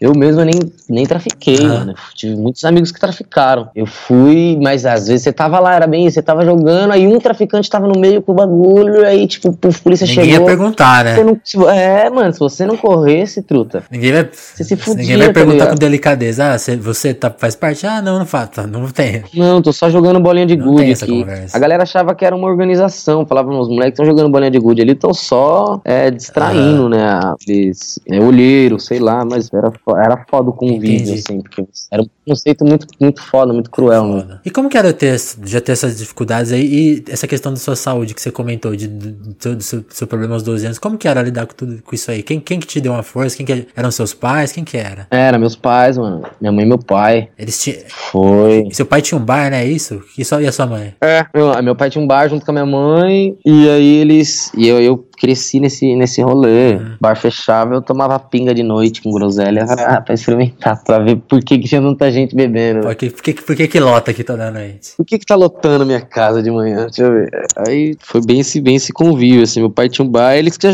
[0.00, 0.54] Eu mesmo nem,
[0.88, 1.68] nem trafiquei, Aham.
[1.78, 1.94] mano.
[2.14, 3.68] Tive muitos amigos que traficaram.
[3.74, 7.06] Eu fui, mas às vezes você tava lá, era bem isso, você tava jogando, aí
[7.06, 10.40] um traficante tava no meio com o bagulho, aí, tipo, a polícia Ninguém chegou.
[10.40, 11.22] ia perguntar, né?
[11.22, 15.16] Não- se- é, mano, se você não corresse, truta, Ninguém vai, você se fudia, ninguém
[15.18, 15.70] vai tá perguntar ligado?
[15.70, 16.52] com delicadeza.
[16.52, 17.86] Ah, você, você tá, faz parte?
[17.86, 18.48] Ah, não, não faz.
[18.50, 19.22] Tá, não tem.
[19.34, 21.24] Não, tô só jogando bolinha de gude aqui.
[21.52, 24.82] A galera achava que era uma organização, falava, os moleques estão jogando bolinha de gude
[24.82, 27.03] ali, estão só é, distraindo, né?
[27.46, 29.72] Eles, é olheiro, sei lá, mas era,
[30.04, 31.12] era foda o convívio, Entendi.
[31.14, 34.20] assim, porque era um conceito muito, muito foda, muito cruel?
[34.20, 34.40] Foda.
[34.44, 37.76] E como que era ter, já ter essas dificuldades aí e essa questão da sua
[37.76, 41.22] saúde que você comentou, de, do, seu, seu, problema aos 12 anos, como que era
[41.22, 42.22] lidar com tudo com isso aí?
[42.22, 43.36] Quem, quem que te deu uma força?
[43.36, 44.52] Quem que eram seus pais?
[44.52, 45.06] Quem que era?
[45.10, 46.22] Era, meus pais, mano.
[46.40, 47.28] Minha mãe e meu pai.
[47.38, 47.78] Eles tinham.
[47.88, 48.68] Foi.
[48.72, 49.64] Seu pai tinha um bar, né?
[49.64, 50.02] Isso?
[50.16, 50.94] E, só, e a sua mãe?
[51.00, 54.50] É, meu, meu pai tinha um bar junto com a minha mãe, e aí eles.
[54.56, 56.78] E eu, eu cresci nesse, nesse rolê.
[57.00, 61.42] Bar fechava, eu tomava pinga de noite com groselha pra, pra experimentar, pra ver por
[61.42, 62.80] que, que tinha tanta gente bebendo.
[62.80, 64.92] Por que, por que, por que, que lota aqui toda noite?
[64.96, 66.86] Por que que tá lotando minha casa de manhã?
[66.86, 67.30] Deixa eu ver.
[67.66, 69.60] Aí foi bem esse, bem esse convívio, assim.
[69.60, 70.66] Meu pai tinha um bar, eles que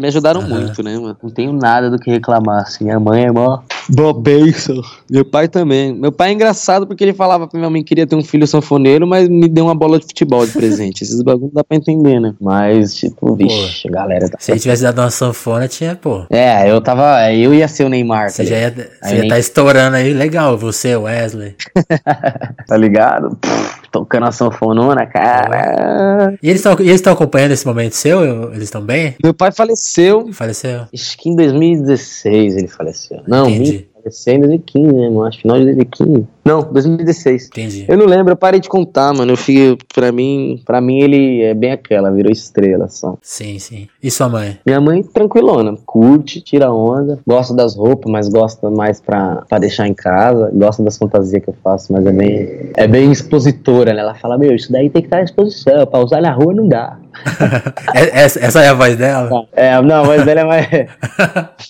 [0.00, 0.48] me ajudaram Aham.
[0.48, 1.16] muito, né, mano?
[1.22, 2.84] Não tenho nada do que reclamar, assim.
[2.84, 3.60] Minha mãe é mó...
[3.88, 4.80] Boa bênção.
[5.10, 5.92] Meu pai também.
[5.92, 8.46] Meu pai é engraçado porque ele falava pra minha mãe que queria ter um filho
[8.46, 11.02] sanfoneiro, mas me deu uma bola de futebol de presente.
[11.02, 12.34] Esses bagulho dá pra entender, né?
[12.40, 14.38] Mas, tipo, vixe, a galera tá...
[14.38, 16.24] Se ele tivesse dado uma sanfona, tinha, pô.
[16.30, 17.32] É, eu tava...
[17.32, 20.56] Eu ia ser o Neymar, Você tá já ia, você ia tá estourando aí, legal,
[20.56, 21.56] você, Wesley.
[22.66, 23.36] Tá ligado?
[23.36, 26.34] Pff, tocando a sanfonona, cara.
[26.42, 28.20] E eles estão acompanhando esse momento seu?
[28.24, 29.16] Eu- Eles estão bem?
[29.22, 30.82] Meu pai faleceu Faleceu?
[30.94, 33.20] Acho que em 2016 ele faleceu.
[33.26, 33.88] Não, Entendi.
[33.94, 35.24] faleceu em 2015, né, mano?
[35.24, 36.26] Acho que final de 2015.
[36.44, 37.46] Não, 2016.
[37.46, 37.84] Entendi.
[37.88, 39.32] Eu não lembro, eu parei de contar, mano.
[39.32, 43.16] Eu fiquei, pra mim, pra mim ele é bem aquela, virou estrela só.
[43.22, 43.88] Sim, sim.
[44.02, 44.58] E sua mãe?
[44.64, 49.86] Minha mãe, tranquilona, curte, tira onda, gosta das roupas, mas gosta mais pra, pra deixar
[49.86, 54.00] em casa, gosta das fantasias que eu faço, mas é bem, é bem expositora, né?
[54.00, 56.66] Ela fala, meu, isso daí tem que estar à exposição, pra usar na rua não
[56.68, 56.98] dá.
[57.94, 59.28] É- essa, essa é a voz dela?
[59.52, 60.66] É, não, mas ela é mais.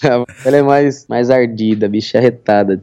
[0.44, 2.78] ela é mais, mais ardida, bicha arretada.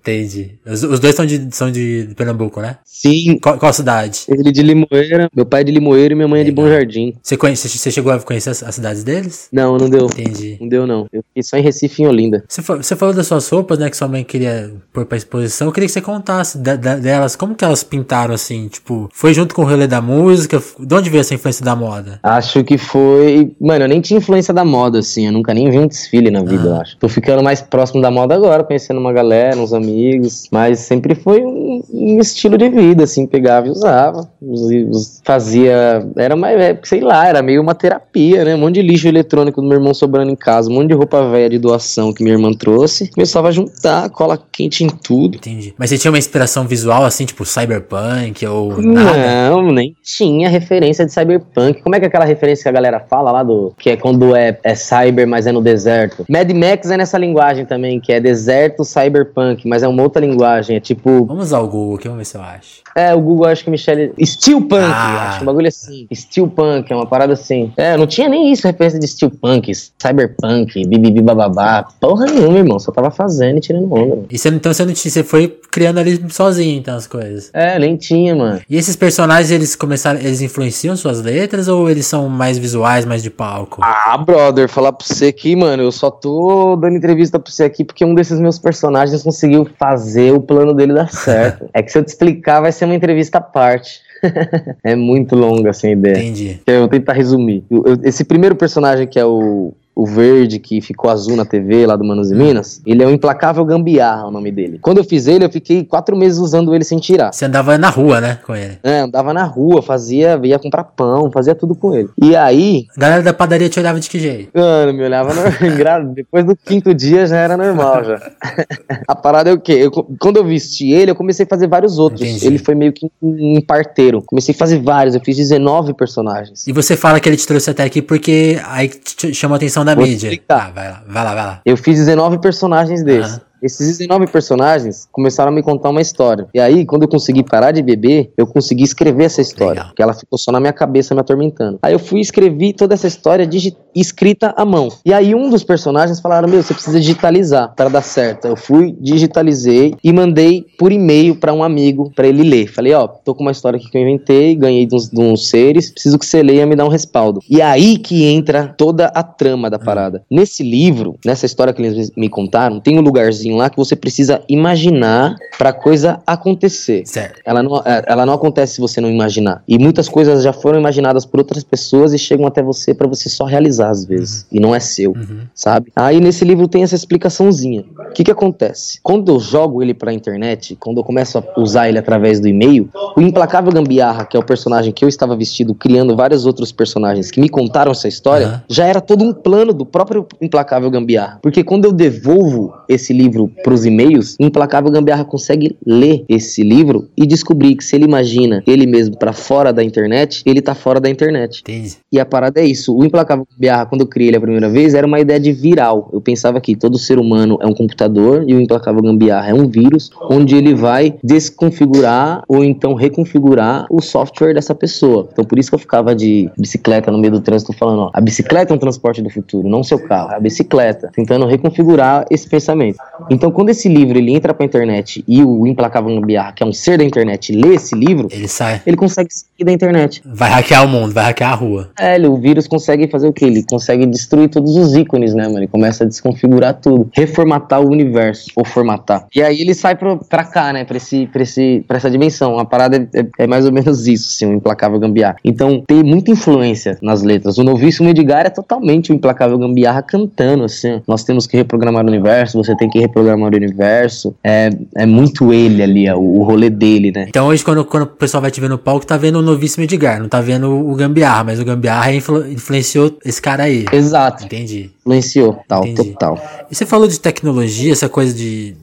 [0.00, 0.58] Entendi.
[0.66, 2.76] Os, os dois são de, são de Pernambuco, né?
[2.84, 4.24] Sim, Qual, qual cidade?
[4.28, 6.52] ele de Limoeira, meu pai é de Limoeira e minha mãe é de.
[6.52, 7.14] Bom Jardim.
[7.22, 9.48] Você, conhece, você chegou a conhecer as, as cidades deles?
[9.52, 10.06] Não, não deu.
[10.06, 10.56] Entendi.
[10.60, 11.06] Não deu, não.
[11.12, 12.44] Eu fiquei só em Recife e em Olinda.
[12.48, 13.90] Você, você falou das suas roupas, né?
[13.90, 15.66] Que sua mãe queria pôr pra exposição.
[15.68, 17.34] Eu queria que você contasse da- da- delas.
[17.36, 18.68] Como que elas pintaram assim?
[18.68, 20.62] Tipo, foi junto com o rolê da música?
[20.78, 22.20] De onde veio essa influência da moda?
[22.22, 23.52] Acho que foi.
[23.60, 25.26] Mano, eu nem tinha influência da moda, assim.
[25.26, 26.96] Eu nunca nem vi um desfile na vida, eu acho.
[26.98, 30.46] Tô ficando mais próximo da moda agora, conhecendo uma galera, uns amigos.
[30.50, 33.26] Mas sempre foi um, um estilo de vida, assim.
[33.26, 34.28] Pegava e usava.
[34.40, 36.06] Us- us- Fazia.
[36.16, 36.58] Era mais.
[36.60, 38.54] é, sei lá, era meio uma terapia, né?
[38.54, 41.28] Um monte de lixo eletrônico do meu irmão sobrando em casa, um monte de roupa
[41.30, 43.10] velha de doação que minha irmã trouxe.
[43.10, 45.36] Começava a juntar, cola quente em tudo.
[45.36, 45.74] Entendi.
[45.78, 49.50] Mas você tinha uma inspiração visual assim, tipo cyberpunk ou nada?
[49.50, 51.82] Não, nem tinha referência de cyberpunk.
[51.82, 53.72] Como é que é aquela referência que a galera fala lá do.
[53.78, 56.24] Que é quando é, é cyber, mas é no deserto?
[56.28, 60.76] Mad Max é nessa linguagem também, que é deserto cyberpunk, mas é uma outra linguagem.
[60.84, 61.24] Tipo.
[61.24, 62.84] Vamos usar o Google aqui, vamos ver se eu acho.
[62.94, 64.12] É, o Google acho que Michelle.
[64.24, 65.30] Steelpunk, Ah.
[65.30, 66.06] acho um bagulho assim.
[66.14, 67.72] Steelpunk, é uma parada assim.
[67.76, 71.84] É, não tinha nem isso, referência de steelpunk, cyberpunk, bibibi bababá.
[72.00, 72.78] Porra nenhuma, irmão.
[72.78, 74.14] Só tava fazendo e tirando onda.
[74.14, 74.26] Mano.
[74.30, 77.50] E você, então você não tinha, você foi criando ali sozinho, então, as coisas.
[77.52, 78.60] É, nem tinha, mano.
[78.68, 83.22] E esses personagens, eles começaram, eles influenciam suas letras ou eles são mais visuais, mais
[83.22, 83.80] de palco?
[83.82, 87.84] Ah, brother, falar pra você aqui, mano, eu só tô dando entrevista pra você aqui
[87.84, 91.68] porque um desses meus personagens conseguiu fazer o plano dele dar certo.
[91.72, 94.00] é que se eu te explicar, vai ser uma entrevista à parte.
[94.82, 96.18] é muito longa assim a ideia.
[96.18, 96.60] Entendi.
[96.66, 97.64] Eu vou tentar resumir.
[98.02, 102.04] Esse primeiro personagem que é o, o verde, que ficou azul na TV lá do
[102.04, 104.78] Manos e Minas, ele é o Implacável Gambiarra, o nome dele.
[104.80, 107.32] Quando eu fiz ele, eu fiquei quatro meses usando ele sem tirar.
[107.32, 108.78] Você andava na rua, né, com ele.
[108.82, 112.08] É, andava na rua, fazia, ia comprar pão, fazia tudo com ele.
[112.20, 114.50] E aí, A galera da padaria te olhava de que jeito?
[114.58, 115.42] Mano, me olhava no...
[115.66, 118.20] engra- depois do quinto dia já era normal já.
[119.06, 119.72] a parada é o quê?
[119.72, 122.22] Eu quando eu vesti ele, eu comecei a fazer vários outros.
[122.22, 122.46] Entendi.
[122.46, 124.22] Ele foi meio que um parteiro.
[124.22, 126.66] Comecei a fazer vários, eu fiz 19 personagens.
[126.66, 129.83] E você fala que ele te trouxe até aqui porque aí te chamou a atenção
[129.84, 130.28] da Vou mídia.
[130.28, 130.68] explicar.
[130.68, 131.60] Ah, vai lá, vai lá, vai lá.
[131.64, 133.32] Eu fiz 19 personagens desses.
[133.34, 133.40] Aham.
[133.64, 136.46] Esses 19 personagens começaram a me contar uma história.
[136.52, 139.72] E aí, quando eu consegui parar de beber, eu consegui escrever essa história.
[139.72, 139.86] Legal.
[139.86, 141.78] Porque ela ficou só na minha cabeça me atormentando.
[141.82, 143.48] Aí eu fui e escrevi toda essa história
[143.94, 144.90] escrita à mão.
[145.02, 148.46] E aí um dos personagens falaram: Meu, você precisa digitalizar para dar certo.
[148.46, 152.66] Eu fui, digitalizei e mandei por e-mail para um amigo para ele ler.
[152.66, 155.48] Falei: Ó, tô com uma história aqui que eu inventei, ganhei de uns, de uns
[155.48, 157.40] seres, preciso que você leia e me dá um respaldo.
[157.48, 160.22] E aí que entra toda a trama da parada.
[160.30, 164.42] Nesse livro, nessa história que eles me contaram, tem um lugarzinho lá que você precisa
[164.48, 167.02] imaginar pra coisa acontecer.
[167.06, 167.40] Certo.
[167.44, 169.62] Ela não, é, ela não acontece se você não imaginar.
[169.68, 173.28] E muitas coisas já foram imaginadas por outras pessoas e chegam até você pra você
[173.28, 174.46] só realizar às vezes.
[174.50, 175.40] E não é seu, Uhum.
[175.54, 175.92] sabe?
[175.94, 177.84] Aí nesse livro tem essa explicaçãozinha.
[178.10, 178.98] O que que acontece?
[179.02, 182.88] Quando eu jogo ele pra internet, quando eu começo a usar ele através do e-mail,
[183.16, 187.30] o Implacável Gambiarra, que é o personagem que eu estava vestido, criando vários outros personagens
[187.30, 188.62] que me contaram essa história, Aham.
[188.68, 191.38] já era todo um plano do próprio Implacável Gambiarra.
[191.42, 196.62] Porque quando eu devolvo esse livro livro pros e-mails, o Implacável Gambiarra consegue ler esse
[196.62, 200.74] livro e descobrir que se ele imagina ele mesmo pra fora da internet, ele tá
[200.74, 201.60] fora da internet.
[201.60, 201.96] Entendi.
[202.10, 202.96] E a parada é isso.
[202.96, 206.10] O Implacável Gambiarra, quando eu criei ele a primeira vez, era uma ideia de viral.
[206.12, 209.68] Eu pensava que todo ser humano é um computador e o Implacável Gambiarra é um
[209.68, 215.28] vírus, onde ele vai desconfigurar ou então reconfigurar o software dessa pessoa.
[215.32, 218.20] Então por isso que eu ficava de bicicleta no meio do trânsito falando, ó, a
[218.20, 222.24] bicicleta é um transporte do futuro, não o seu carro, é a bicicleta, tentando reconfigurar
[222.30, 222.98] esse pensamento.
[223.34, 226.72] Então quando esse livro ele entra pra internet e o Implacável Gambiarra, que é um
[226.72, 228.80] ser da internet, lê esse livro, Ele sai.
[228.86, 230.22] ele consegue sair da internet.
[230.24, 231.90] Vai hackear o mundo, vai hackear a rua.
[231.98, 233.44] É, ele- o vírus consegue fazer o quê?
[233.46, 235.58] Ele consegue destruir todos os ícones, né, mano?
[235.58, 237.08] Ele começa a desconfigurar tudo.
[237.12, 238.50] Reformatar o universo.
[238.56, 239.26] Ou formatar.
[239.34, 240.84] E aí ele sai pro, pra cá, né?
[240.84, 242.58] Pra, esse, pra, esse, pra essa dimensão.
[242.58, 245.36] A parada é, é- é mais ou menos isso, assim, o implacável gambiarra.
[245.44, 247.58] Então tem muita influência nas letras.
[247.58, 251.00] O novíssimo Edgar é totalmente o implacável gambiarra cantando, assim.
[251.08, 254.34] Nós temos que reprogramar o universo, você tem que reprogramar o universo.
[254.42, 257.26] É, é muito ele ali, é o, o rolê dele, né?
[257.28, 259.84] Então hoje, quando, quando o pessoal vai te ver no palco, tá vendo o novíssimo
[259.84, 263.84] Edgar, não tá vendo o Gambiarra, mas o Gambiarra influ- influenciou esse cara aí.
[263.92, 264.44] Exato.
[264.44, 264.90] Entendi.
[265.00, 266.10] Influenciou, tal, Entendi.
[266.10, 266.42] total.
[266.70, 268.74] E você falou de tecnologia, essa coisa de.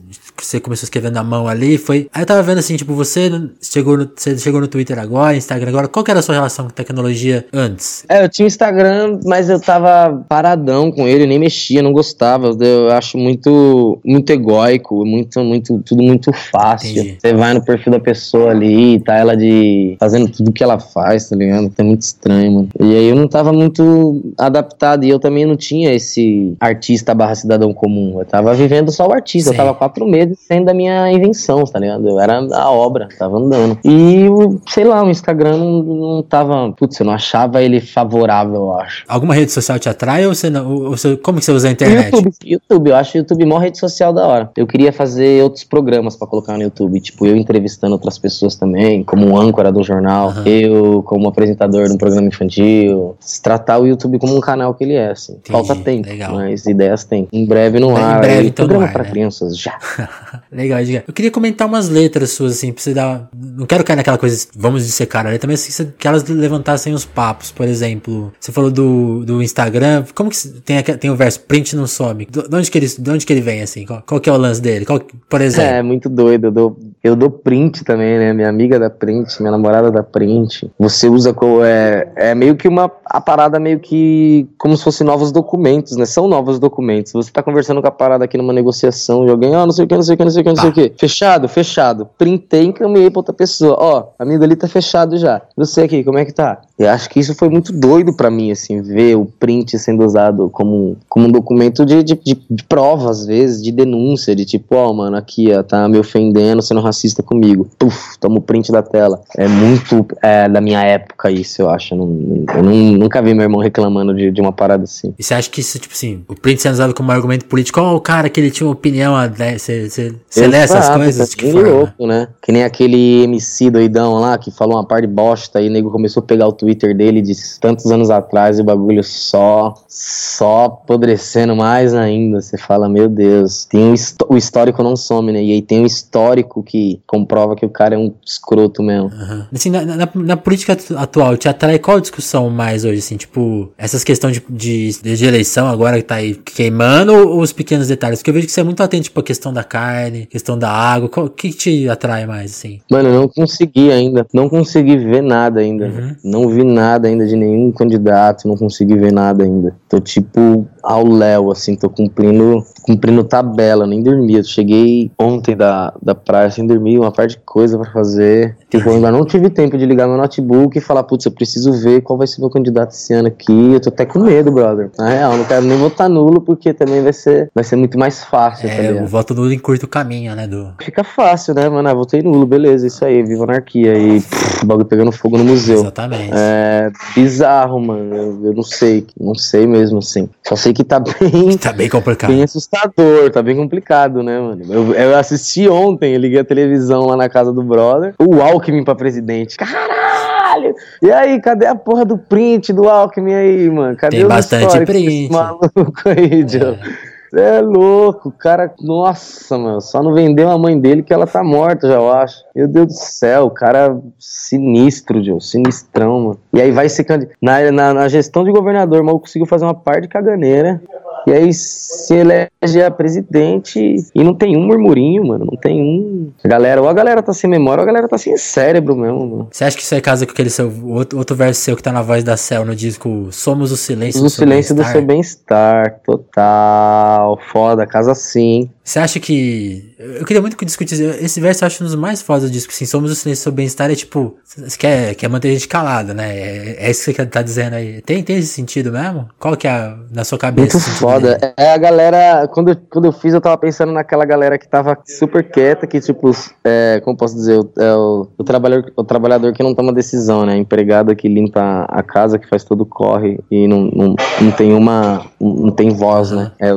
[0.42, 2.08] Que você começou escrevendo na mão ali, foi.
[2.12, 3.30] Aí eu tava vendo assim, tipo, você
[3.62, 6.66] chegou no, você chegou no Twitter agora, Instagram agora, qual que era a sua relação
[6.66, 8.04] com tecnologia antes?
[8.08, 12.48] É, eu tinha Instagram, mas eu tava paradão com ele, eu nem mexia, não gostava.
[12.48, 16.90] Eu, eu acho muito, muito egóico, muito, muito, tudo muito fácil.
[16.90, 17.18] Entendi.
[17.20, 21.28] Você vai no perfil da pessoa ali, tá ela de fazendo tudo que ela faz,
[21.28, 21.72] tá ligado?
[21.78, 22.68] É muito estranho, mano.
[22.80, 27.36] E aí eu não tava muito adaptado e eu também não tinha esse artista barra
[27.36, 28.18] cidadão comum.
[28.18, 29.54] Eu tava vivendo só o artista, Sim.
[29.54, 32.08] eu tava quatro meses sendo da minha invenção, tá ligado?
[32.08, 33.78] Eu era a obra, tava andando.
[33.84, 36.72] E, o- sei lá, o Instagram não, não tava.
[36.72, 39.04] Putz, eu não achava ele favorável, eu acho.
[39.08, 40.70] Alguma rede social te atrai ou você não.
[40.72, 42.12] ou você- como que você usa a internet?
[42.14, 44.50] YouTube, YouTube, eu acho o YouTube maior rede social da hora.
[44.56, 49.02] Eu queria fazer outros programas pra colocar no YouTube, tipo eu entrevistando outras pessoas também,
[49.04, 50.44] como um âncora do jornal, Aham.
[50.46, 54.84] eu como apresentador de um programa infantil, se tratar o YouTube como um canal que
[54.84, 55.32] ele é, assim.
[55.32, 56.34] Entendi, Falta tempo, legal.
[56.34, 57.28] mas ideias tem.
[57.32, 59.10] Em breve no Em ar, breve, aí, então, programa ar, pra né?
[59.10, 59.78] crianças já.
[60.50, 61.04] Legal, Edgar.
[61.06, 63.28] Eu queria comentar umas letras suas, assim, pra você dar.
[63.34, 67.04] Não quero cair naquela coisa, vamos dissecar a letra, mas assim, que elas levantassem os
[67.04, 68.32] papos, por exemplo.
[68.38, 70.04] Você falou do, do Instagram.
[70.14, 72.26] Como que tem, tem o verso print não some?
[72.26, 73.84] Do- De onde que ele, de onde que ele vem, assim?
[73.86, 74.84] Qual, qual que é o lance dele?
[74.84, 75.70] Qual, que- por exemplo.
[75.70, 76.50] É, muito doido.
[76.50, 78.32] Dou, eu dou print também, né?
[78.32, 80.70] Minha amiga dá print, minha namorada dá print.
[80.78, 81.34] Você usa
[81.64, 86.06] é, é meio que uma a parada meio que como se fosse novos documentos, né?
[86.06, 87.12] São novos documentos.
[87.12, 89.88] Você tá conversando com a parada aqui numa negociação de alguém, ah, não sei o
[89.88, 90.92] que, não sei o que, não sei o que, não sei o que.
[90.98, 92.08] Fechado, fechado.
[92.16, 93.76] Printei e encaminhei pra outra pessoa.
[93.78, 95.42] Ó, amigo ali tá fechado já.
[95.56, 96.60] Você aqui, como é que tá?
[96.78, 100.48] Eu acho que isso foi muito doido pra mim, assim, ver o print sendo usado
[100.50, 104.74] como, como um documento de, de, de- de prova, às vezes, de denúncia, de tipo,
[104.76, 107.66] ó, mano, aqui, ó, tá me ofendendo, sendo racista comigo.
[107.78, 109.20] Puf, toma o print da tela.
[109.36, 111.94] É muito é, da minha época isso, eu acho.
[111.94, 115.14] Eu, não, eu não- nunca vi meu irmão reclamando de, de uma parada assim.
[115.18, 117.94] E você acha que isso, tipo assim, o print sendo usado como argumento político, ó,
[117.96, 119.14] o cara que ele tinha uma opinião,
[119.58, 121.30] você, lê essas coisas?
[121.30, 121.68] tá que forma?
[121.68, 122.28] louco, né?
[122.42, 125.90] Que nem aquele MC doidão lá que falou uma par de bosta e o nego
[125.90, 130.64] começou a pegar o Twitter dele de tantos anos atrás e o bagulho só, só
[130.64, 132.40] apodrecendo mais ainda.
[132.40, 135.42] Você fala, meu Deus, tem um histó- o histórico não some, né?
[135.42, 139.08] E aí tem um histórico que comprova que o cara é um escroto mesmo.
[139.08, 139.46] Aham.
[139.52, 143.72] Assim, na, na- na política atu- atual, te atrai qual discussão mais hoje, assim, tipo,
[143.76, 148.18] essas questões de, de, de eleição agora que tá aí queimando ou os pequenos detalhes?
[148.20, 150.70] Porque eu vejo que você é muito atento, tipo, a questão da carne, questão da
[150.70, 152.80] água, o que, que te atrai mais, assim?
[152.90, 154.26] Mano, eu não consegui ainda.
[154.32, 155.86] Não consegui ver nada ainda.
[155.86, 156.16] Uhum.
[156.24, 158.46] Não vi nada ainda de nenhum candidato.
[158.48, 159.74] Não consegui ver nada ainda.
[159.88, 161.76] Tô tipo ao léu, assim.
[161.76, 163.86] Tô cumprindo, cumprindo tabela.
[163.86, 164.36] Nem dormi.
[164.36, 166.98] Eu cheguei ontem da, da praia sem dormir.
[166.98, 168.56] Uma parte de coisa pra fazer.
[168.70, 171.72] Tipo, eu ainda não tive tempo de ligar meu notebook e falar, putz, eu preciso
[171.72, 173.72] ver qual vai ser meu candidato esse ano aqui.
[173.72, 174.90] Eu tô até com medo, brother.
[174.98, 178.24] Na real, não quero nem votar nulo porque também vai ser, vai ser muito mais
[178.24, 180.72] fácil, tá É, o voto nulo encurta o caminho, né, do...
[180.80, 181.88] Fica fácil, né, mano?
[181.88, 183.96] Ah, votei nulo, beleza, isso aí, viva a anarquia.
[183.96, 185.80] E pff, o bagulho pegando fogo no museu.
[185.80, 186.32] Exatamente.
[186.32, 188.14] É bizarro, mano.
[188.14, 190.28] Eu, eu não sei, não sei mesmo, assim.
[190.46, 192.30] Só sei que tá bem, Tá bem complicado.
[192.30, 194.62] bem assustador, tá bem complicado, né, mano?
[194.68, 198.84] Eu, eu assisti ontem, eu liguei a televisão lá na casa do brother, o Alckmin
[198.84, 199.56] pra presidente.
[199.56, 200.74] Caralho!
[201.00, 203.96] E aí, cadê a porra do print do Alckmin aí, mano?
[203.96, 205.32] Cadê Tem bastante print.
[205.32, 205.68] maluco
[206.06, 206.78] aí, Joe?
[206.78, 211.26] Cê é louco, o cara, nossa, mano, só não vendeu a mãe dele que ela
[211.26, 212.44] tá morta, já eu acho.
[212.54, 216.40] Meu Deus do céu, o cara sinistro, Joe, sinistrão, mano.
[216.52, 217.36] E aí vai ser candidato.
[217.40, 220.82] Na, na, na gestão de governador, o maluco conseguiu fazer uma par de caganeira.
[221.26, 225.46] E aí se elege a presidente e não tem um murmurinho, mano.
[225.50, 226.30] Não tem um.
[226.44, 229.20] A galera, ou a galera tá sem memória, ou a galera tá sem cérebro mesmo,
[229.20, 229.48] mano.
[229.50, 231.92] Você acha que isso aí casa com aquele seu outro, outro verso seu que tá
[231.92, 234.92] na voz da Cell no disco Somos o Silêncio do Seu silêncio do Bem-Estar"?
[234.92, 237.38] seu bem-estar, total.
[237.52, 238.70] Foda, casa sim.
[238.82, 239.91] Você acha que.
[240.18, 241.02] Eu queria muito que discutisse.
[241.02, 242.72] Esse verso eu acho um dos mais fodas do disco.
[242.72, 243.90] Assim, somos o silêncio seu bem-estar.
[243.90, 244.36] É tipo.
[244.44, 246.36] Você quer, quer manter a gente calada, né?
[246.36, 248.02] É, é isso que você tá dizendo aí.
[248.02, 249.28] Tem, tem esse sentido mesmo?
[249.38, 250.76] Qual que é a, na sua cabeça?
[250.76, 251.38] Muito foda.
[251.38, 251.52] dele?
[251.56, 252.48] É a galera.
[252.48, 256.00] Quando, eu- quando eu fiz, eu tava pensando naquela galera que tava super quieta, que,
[256.00, 256.30] tipo,
[256.64, 260.44] é, como posso dizer, o, é o, o trabalhador, o trabalhador que não toma decisão,
[260.44, 260.56] né?
[260.56, 265.26] Empregado que limpa a casa, que faz todo corre e não, não, não tem uma.
[265.40, 266.50] não tem voz, né?
[266.60, 266.76] É,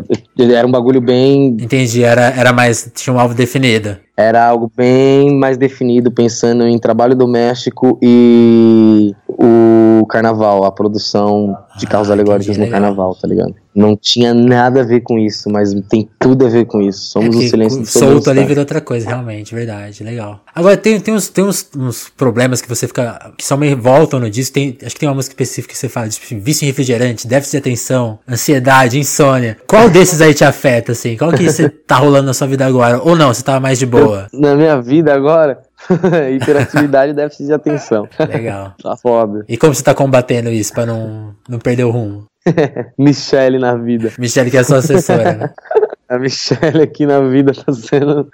[0.53, 1.47] era um bagulho bem.
[1.59, 2.91] Entendi, era, era mais.
[2.93, 3.97] Tinha um alvo definido.
[4.17, 11.85] Era algo bem mais definido, pensando em trabalho doméstico e o carnaval, a produção de
[11.85, 13.53] Ah, carros alegóricos entendi, no carnaval, tá ligado?
[13.75, 16.99] Não tinha nada a ver com isso, mas tem tudo a ver com isso.
[17.11, 20.39] Somos É o silêncio do solto ali vira outra coisa, realmente, verdade, legal.
[20.55, 23.33] Agora, tem, tem, uns, tem uns, uns problemas que você fica.
[23.37, 24.53] que só me voltam no disco.
[24.53, 27.51] Tem, acho que tem uma música específica que você fala, tipo, vício em refrigerante, déficit
[27.51, 29.57] de atenção, ansiedade, insônia.
[29.67, 31.17] Qual desses aí te afeta, assim?
[31.17, 33.01] Qual que você tá rolando na sua vida agora?
[33.03, 34.27] Ou não, você tava mais de boa?
[34.33, 35.59] Na minha vida agora,
[36.35, 38.07] hiperatividade e déficit de atenção.
[38.19, 38.73] Legal.
[38.81, 39.45] Tá foda.
[39.47, 42.25] E como você tá combatendo isso pra não, não perder o rumo?
[42.97, 44.11] Michele na vida.
[44.17, 45.53] Michelle, que é sua assessora, né?
[46.07, 48.29] A Michele aqui na vida tá sendo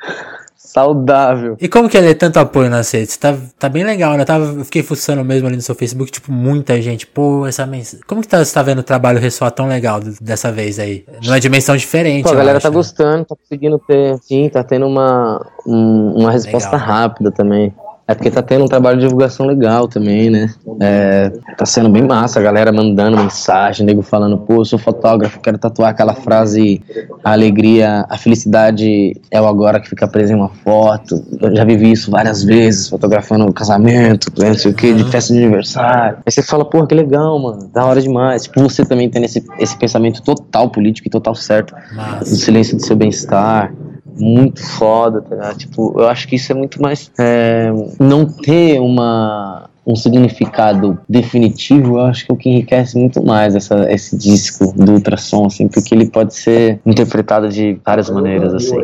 [0.74, 1.58] saudável.
[1.60, 3.18] E como que ele é tanto apoio nas redes?
[3.18, 4.22] Tá, tá bem legal, né?
[4.22, 7.06] Eu, tava, eu fiquei fuçando mesmo ali no seu Facebook, tipo, muita gente.
[7.06, 8.04] Pô, essa mensagem.
[8.08, 11.06] Como que tá, você tá vendo o trabalho ressoar tão legal dessa vez aí?
[11.24, 12.24] Numa dimensão diferente.
[12.24, 12.76] Pô, a galera acho, tá né?
[12.76, 14.18] gostando, tá conseguindo ter.
[14.24, 16.88] Sim, tá tendo uma, um- uma resposta Legal.
[16.88, 17.74] rápida também.
[18.12, 20.54] É porque tá tendo um trabalho de divulgação legal também, né?
[20.82, 25.40] É, tá sendo bem massa, a galera mandando mensagem, nego falando, pô, eu sou fotógrafo,
[25.40, 26.82] quero tatuar aquela frase,
[27.24, 31.24] a alegria, a felicidade é o agora que fica preso em uma foto.
[31.40, 35.40] Eu já vivi isso várias vezes, fotografando casamento, não sei o que, de festa de
[35.42, 36.18] aniversário.
[36.26, 38.44] Aí você fala, pô, que legal, mano, da hora demais.
[38.44, 41.74] Tipo, você também tendo esse, esse pensamento total político e total certo
[42.20, 43.74] do silêncio do seu bem-estar.
[44.18, 45.58] Muito foda, tá ligado?
[45.58, 47.12] Tipo, eu acho que isso é muito mais.
[47.20, 53.24] é, não ter uma, um significado definitivo, eu acho que é o que enriquece muito
[53.24, 58.54] mais essa, esse disco do ultrassom, assim, porque ele pode ser interpretado de várias maneiras,
[58.54, 58.76] assim.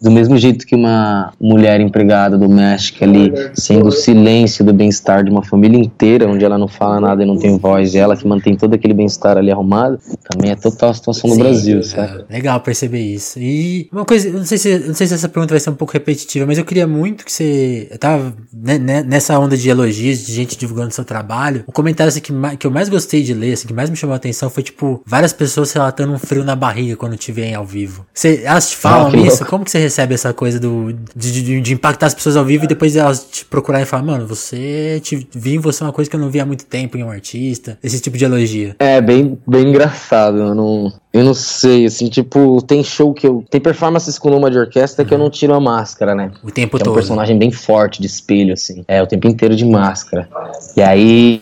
[0.00, 5.30] Do mesmo jeito que uma mulher empregada doméstica ali, sendo o silêncio do bem-estar de
[5.30, 8.26] uma família inteira, onde ela não fala nada e não tem voz, e ela que
[8.26, 9.98] mantém todo aquele bem-estar ali arrumado,
[10.30, 12.24] também é total a situação no Brasil, é, sabe?
[12.30, 13.38] Legal perceber isso.
[13.38, 15.92] E uma coisa, não sei, se, não sei se essa pergunta vai ser um pouco
[15.92, 17.88] repetitiva, mas eu queria muito que você.
[17.90, 21.64] Eu tava né, nessa onda de elogios, de gente divulgando seu trabalho.
[21.66, 24.14] O comentário assim, que, que eu mais gostei de ler, assim, que mais me chamou
[24.14, 27.64] a atenção foi tipo, várias pessoas relatando um frio na barriga quando te veem ao
[27.64, 28.06] vivo.
[28.12, 29.44] Você, elas te falam Ah, isso?
[29.46, 32.64] Como que você recebe essa coisa do, de, de, de impactar as pessoas ao vivo
[32.64, 36.10] e depois elas te procurarem e falar, mano, você te vi em você uma coisa
[36.10, 37.78] que eu não vi há muito tempo em um artista.
[37.82, 38.74] Esse tipo de elogio.
[38.78, 40.38] É, bem, bem engraçado.
[40.38, 43.44] Eu não, eu não sei, assim, tipo, tem show que eu.
[43.48, 46.32] Tem performances com numa de orquestra que eu não tiro a máscara, né?
[46.42, 46.94] O tempo Que é um todo.
[46.94, 48.84] personagem bem forte de espelho, assim.
[48.88, 50.28] É, o tempo inteiro de máscara.
[50.76, 51.40] E aí,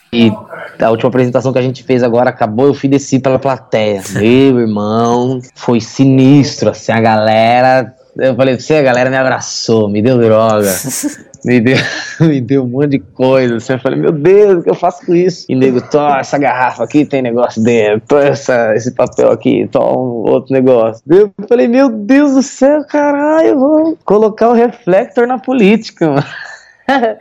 [0.78, 4.02] a última apresentação que a gente fez agora acabou, eu fui desci pela plateia.
[4.10, 7.94] Meu irmão, foi sinistro, assim, a galera.
[8.16, 10.70] Eu falei pra você, a galera me abraçou, me deu droga.
[11.44, 11.76] Me deu,
[12.20, 13.56] me deu um monte de coisa.
[13.56, 15.44] Assim, eu falei, meu Deus, o que eu faço com isso?
[15.48, 18.06] E nego, toma essa garrafa aqui, tem negócio dentro.
[18.06, 19.90] Toma essa, esse papel aqui, toma
[20.30, 21.02] outro negócio.
[21.08, 26.24] Eu falei, meu Deus do céu, caralho, vou colocar o reflector na política, mano.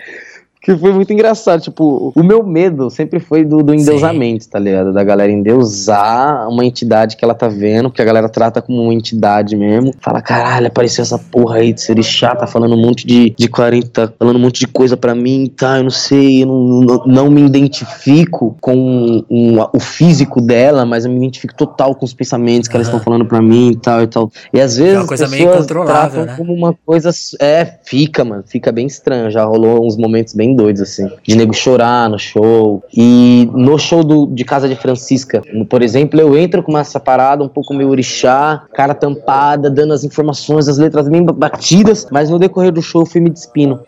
[0.61, 4.93] Que foi muito engraçado, tipo, o meu medo sempre foi do, do endeusamento, tá ligado?
[4.93, 8.93] Da galera endeusar uma entidade que ela tá vendo, que a galera trata como uma
[8.93, 9.91] entidade mesmo.
[9.99, 11.95] Fala, caralho, apareceu essa porra aí de ser
[12.37, 15.77] tá falando um monte de, de 40, falando um monte de coisa pra mim, tá?
[15.79, 21.05] Eu não sei, eu não, não, não me identifico com um- o físico dela, mas
[21.05, 22.97] eu me identifico total com os pensamentos que elas Aham.
[22.97, 24.31] estão falando pra mim e tal e tal.
[24.53, 26.35] E às vezes uma coisa meio tratam né?
[26.37, 27.09] como uma coisa.
[27.39, 28.43] É, fica, mano.
[28.45, 29.31] Fica bem estranho.
[29.31, 31.09] Já rolou uns momentos bem doidos, assim.
[31.23, 32.83] De nego chorar no show.
[32.95, 37.43] E no show do, de Casa de Francisca, por exemplo, eu entro com essa parada
[37.43, 42.07] um pouco meio orixá, cara tampada, dando as informações, as letras bem batidas.
[42.11, 43.79] Mas no decorrer do show eu fui me despindo.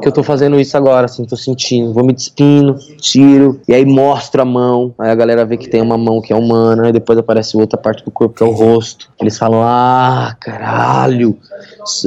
[0.00, 1.92] Que eu tô fazendo isso agora, assim, tô sentindo.
[1.92, 4.94] Vou me despindo, tiro, e aí mostro a mão.
[4.98, 7.78] Aí a galera vê que tem uma mão que é humana, e depois aparece outra
[7.78, 9.10] parte do corpo que é o rosto.
[9.20, 11.38] Eles falam: Ah, caralho,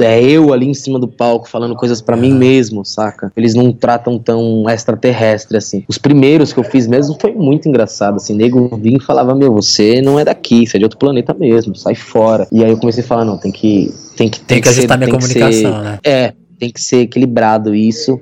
[0.00, 3.32] é eu ali em cima do palco falando coisas pra mim mesmo, saca?
[3.36, 5.84] Eles não tratam tão extraterrestre assim.
[5.86, 9.52] Os primeiros que eu fiz mesmo foi muito engraçado, assim, nego vinha e falava, meu,
[9.52, 12.48] você não é daqui, você é de outro planeta mesmo, sai fora.
[12.50, 15.08] E aí eu comecei a falar, não, tem que tem que Tem que ajustar minha
[15.08, 15.98] tem que comunicação, ser- né?
[16.02, 18.18] É, tem que ser equilibrado isso.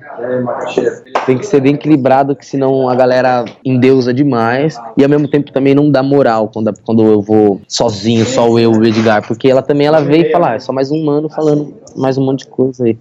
[1.27, 4.77] Tem que ser bem equilibrado, que senão a galera endeusa demais.
[4.97, 8.73] E ao mesmo tempo também não dá moral quando, quando eu vou sozinho, só eu,
[8.73, 9.27] o Edgar.
[9.27, 12.19] Porque ela também ela veio e fala, ah, é só mais um mano falando mais
[12.19, 12.99] um monte de coisa aí.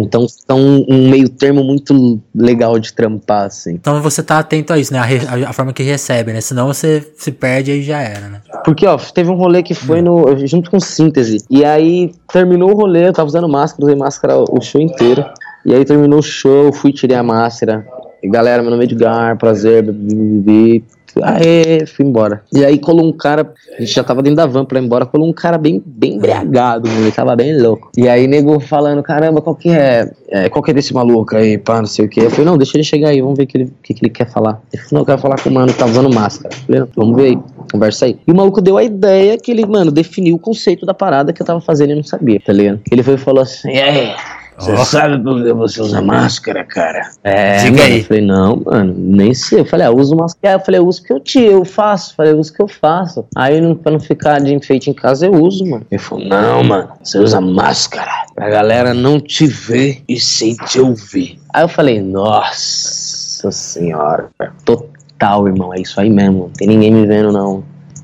[0.00, 0.58] Então são
[0.88, 3.74] um meio termo muito legal de trampar, assim.
[3.74, 4.98] Então você tá atento a isso, né?
[4.98, 5.04] A,
[5.46, 6.40] a- a forma que recebe, né?
[6.40, 8.40] Senão você se perde e já era, né?
[8.64, 11.44] Porque, ó, teve um rolê que foi no, junto com síntese.
[11.48, 15.24] E aí terminou o rolê, eu tava usando máscara, usei máscara o show inteiro.
[15.64, 17.86] E aí terminou o show, fui, tirei a máscara.
[18.22, 20.84] E galera, meu nome é Edgar, prazer, bibi.
[21.22, 22.42] Aê, fui embora.
[22.52, 25.06] E aí colou um cara, a gente já tava dentro da van pra ir embora,
[25.06, 27.90] colou um cara bem, bem embriagado, ele tava bem louco.
[27.96, 31.56] E aí nego falando, caramba, qual que é, é, qual que é desse maluco aí,
[31.56, 32.20] pá, não sei o que.
[32.20, 34.10] Eu falei, não, deixa ele chegar aí, vamos ver o que ele, que, que ele
[34.10, 34.60] quer falar.
[34.72, 36.54] Ele falou, não, eu quero falar com o mano que tá usando máscara.
[36.54, 37.38] Eu falei, não, vamos ver aí,
[37.70, 38.18] conversa aí.
[38.26, 41.40] E o maluco deu a ideia que ele, mano, definiu o conceito da parada que
[41.40, 42.80] eu tava fazendo e não sabia, tá ligado?
[42.90, 44.14] Ele foi e falou assim, e aí,
[44.58, 44.84] você Ó.
[44.84, 47.10] sabe por que você usa máscara, cara?
[47.24, 47.98] É, Diga mano, aí.
[48.00, 49.60] eu falei, não, mano, nem sei.
[49.60, 50.54] Eu falei, ah, uso máscara.
[50.56, 52.12] Eu falei, uso que eu tiro, eu faço.
[52.12, 53.24] Eu falei, uso que eu faço.
[53.36, 55.84] Aí, não, pra não ficar de enfeite em casa, eu uso, mano.
[55.90, 60.80] Ele falou, não, mano, você usa máscara pra galera não te ver e sim te
[60.80, 61.38] ouvir.
[61.52, 64.28] Aí eu falei, nossa senhora,
[64.64, 66.44] total, irmão, é isso aí mesmo.
[66.44, 67.62] Não tem ninguém me vendo, não.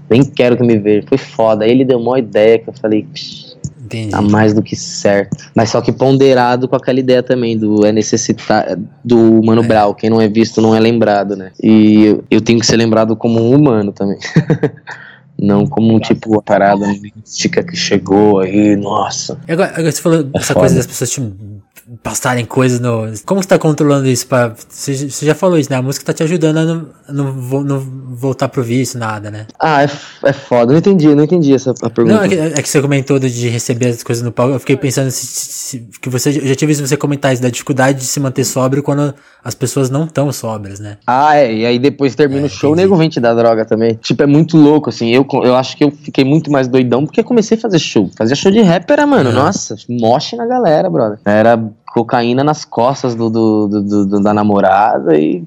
[0.09, 1.07] Nem quero que me veja.
[1.09, 1.65] Foi foda.
[1.65, 3.50] Aí ele deu uma ideia que eu falei, "Psh,
[3.91, 4.11] Entendi.
[4.11, 5.51] Tá mais do que certo.
[5.55, 9.95] Mas só que ponderado com aquela ideia também do é necessitar do Mano Brown.
[9.95, 11.51] Quem não é visto não é lembrado, né?
[11.61, 14.19] E eu, eu tenho que ser lembrado como um humano também.
[15.37, 19.39] não como um tipo uma parada mística que chegou aí, nossa.
[19.49, 20.61] E agora, agora você falou essa foda.
[20.61, 21.21] coisa das pessoas te
[22.03, 23.05] passarem coisas no.
[23.27, 24.27] Como você tá controlando isso?
[24.27, 24.55] Pra...
[24.69, 25.77] Você, você já falou isso, né?
[25.77, 27.81] A música tá te ajudando a não, não, não
[28.15, 29.47] voltar pro vício, nada, né?
[29.59, 29.91] Ah, é,
[30.25, 30.73] é foda.
[30.73, 32.05] Não entendi, não entendi essa pergunta.
[32.17, 34.55] Não, é que, é que você comentou de- receber as coisas no palco.
[34.55, 37.49] Eu fiquei pensando se, se- que você eu já tinha visto você comentar isso da
[37.49, 40.99] dificuldade de se manter sóbrio quando as pessoas não estão sóbrias, né?
[41.07, 43.65] Ah, é, e aí depois termina É, o show, o nego vem te dar droga
[43.65, 43.95] também.
[43.95, 45.09] Tipo, é muito louco, assim.
[45.11, 48.11] Eu, eu acho que eu fiquei muito mais doidão porque eu comecei a fazer show.
[48.17, 49.33] Fazia show de rap, era, mano, É.
[49.33, 51.19] nossa, moche na galera, brother.
[51.25, 51.57] Era
[51.93, 55.43] cocaína nas costas do, do- do- do- da namorada e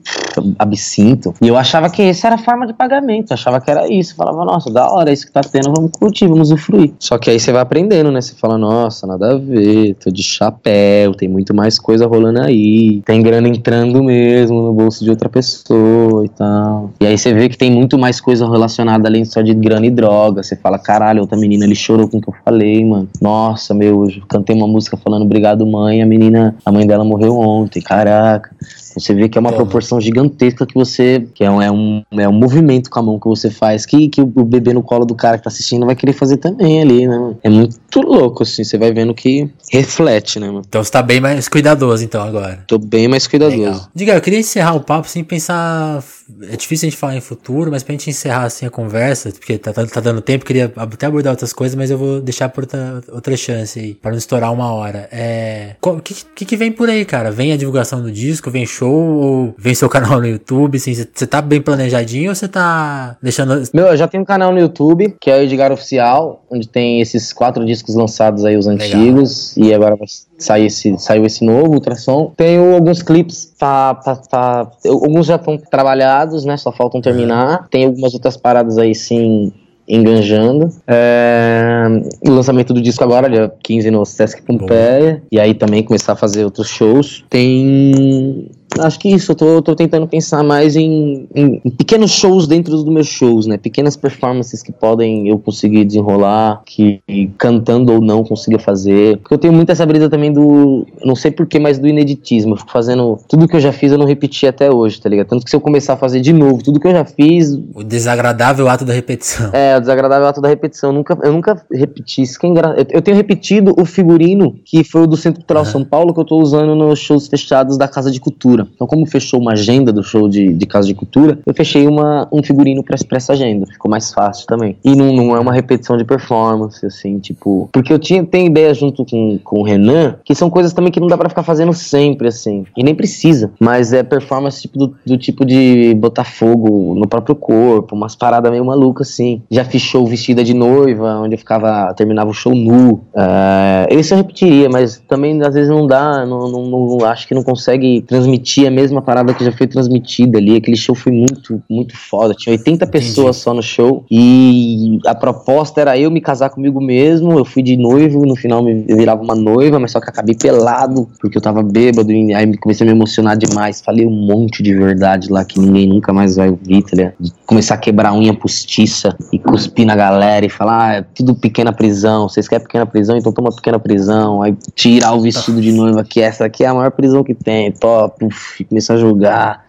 [0.57, 1.33] absinto.
[1.41, 4.13] E eu achava que essa era a forma de pagamento, eu achava que era isso.
[4.13, 6.91] Eu falava, nossa, da hora, é isso que tá tendo, vamos curtir, vamos usufruir.
[6.99, 8.21] Só que aí você vai aprendendo, né?
[8.21, 13.01] Você fala, nossa, nada a ver, tô de chapéu, tem muito mais coisa rolando aí,
[13.05, 16.91] tem grana entrando mesmo no bolso de outra pessoa e tal.
[16.99, 19.91] E aí você vê que tem muito mais coisa relacionada além só de grana e
[19.91, 20.41] droga.
[20.43, 23.07] Você fala, caralho, outra menina ele chorou com o que eu falei, mano.
[23.21, 26.32] Nossa, meu, eu cantei uma música falando obrigado, mãe, a menina,
[26.65, 28.51] a mãe dela morreu ontem, caraca.
[28.99, 31.25] Você vê que é uma proporção gigantesca que você.
[31.33, 34.07] que é um, é, um, é um movimento com a mão que você faz, que,
[34.09, 37.07] que o bebê no colo do cara que tá assistindo vai querer fazer também ali,
[37.07, 37.35] né?
[37.43, 40.61] É muito louco, assim, você vai vendo que reflete, né, mano?
[40.67, 42.63] Então você tá bem mais cuidadoso, então, agora.
[42.67, 43.57] Tô bem mais cuidadoso.
[43.59, 43.87] Legal.
[43.93, 46.03] Diga, eu queria encerrar o papo sem pensar.
[46.49, 49.57] É difícil a gente falar em futuro, mas pra gente encerrar assim a conversa, porque
[49.57, 52.63] tá, tá- tá dando tempo, queria até abordar outras coisas, mas eu vou deixar por
[52.63, 55.07] outra, outra chance aí, pra não estourar uma hora.
[55.11, 55.75] É.
[55.81, 57.31] O que, que, que vem por aí, cara?
[57.31, 60.77] Vem a divulgação do disco, vem show, ou vem seu canal no YouTube?
[60.77, 63.61] Assim, você tá bem planejadinho ou você tá deixando.
[63.73, 67.01] Meu, eu já tenho um canal no YouTube, que é o Edgar Oficial, onde tem
[67.01, 68.85] esses quatro discos lançados aí, os Legal.
[68.85, 70.07] antigos, e agora vai
[70.37, 72.31] sair esse, saiu esse novo, Ultrassom.
[72.35, 77.67] Tenho alguns clipes, tá, tá, tá- alguns já estão trabalhados, né, só faltam terminar.
[77.69, 79.51] Tem algumas outras paradas aí, sim,
[79.87, 80.69] enganjando.
[80.87, 81.85] É,
[82.25, 86.15] o lançamento do disco agora, dia 15 no Sesc Pompeia, e aí também começar a
[86.15, 87.23] fazer outros shows.
[87.29, 88.49] Tem...
[88.79, 92.71] Acho que isso, eu tô, tô tentando pensar mais em, em- em pequenos shows dentro
[92.75, 93.57] dos meus shows, né?
[93.57, 96.99] Pequenas performances que podem eu conseguir desenrolar, que
[97.37, 99.17] cantando ou não consiga fazer.
[99.17, 100.85] Porque eu tenho muito essa brisa também do.
[101.05, 102.53] Não sei porquê, mas do ineditismo.
[102.53, 103.19] Eu fico fazendo.
[103.29, 105.27] Tudo que eu já fiz eu não repeti até hoje, tá ligado?
[105.27, 107.83] Tanto que se eu começar a fazer de novo, tudo que eu já fiz, O
[107.83, 109.49] desagradável ato da repetição.
[109.53, 110.89] é, o desagradável ato da repetição.
[110.89, 112.39] Eu nunca, eu nunca repeti isso.
[112.39, 112.75] Que é engra...
[112.77, 115.71] eu, eu tenho repetido o figurino que foi o do Centro Cultural Aham.
[115.71, 118.62] São Paulo que eu tô usando nos shows fechados da Casa de Cultura.
[118.65, 118.69] Cultura.
[118.75, 122.27] Então, como fechou uma agenda do show de, de Casa de Cultura, eu fechei uma,
[122.31, 123.65] um figurino pra, pra essa agenda.
[123.65, 124.77] Ficou mais fácil também.
[124.83, 127.69] E não, não é uma repetição de performance, assim, tipo.
[127.71, 130.99] Porque eu tinha, tenho ideia junto com, com o Renan, que são coisas também que
[130.99, 132.65] não dá pra ficar fazendo sempre, assim.
[132.77, 133.51] E nem precisa.
[133.59, 138.51] Mas é performance tipo, do, do tipo de botar fogo no próprio corpo, umas paradas
[138.51, 139.41] meio malucas, assim.
[139.49, 143.01] Já show vestida de noiva, onde eu ficava, terminava o show nu.
[143.15, 147.33] É, esse eu repetiria, mas também às vezes não dá, não, não, não- acho que
[147.33, 150.55] não consegue transmitir a mesma parada que já foi transmitida ali.
[150.55, 152.33] Aquele show foi muito, muito foda.
[152.33, 157.37] Tinha 80 pessoas só no show e a proposta era eu me casar comigo mesmo.
[157.37, 160.35] Eu fui de noivo, no final me eu virava uma noiva, mas só que acabei
[160.35, 163.81] pelado porque eu tava bêbado e aí comecei a me emocionar demais.
[163.81, 167.15] Falei um monte de verdade lá que ninguém nunca mais vai ouvir, tá ligado?
[167.45, 171.35] Começar a quebrar a unha postiça e cuspir na galera e falar, ah, é tudo
[171.35, 172.27] pequena prisão.
[172.27, 173.17] Vocês querem pequena prisão?
[173.17, 174.41] Então toma pequena prisão.
[174.41, 177.71] Aí tirar o vestido de noiva, que essa aqui é a maior prisão que tem.
[177.71, 178.27] Top,
[178.59, 179.65] e começar a jogar.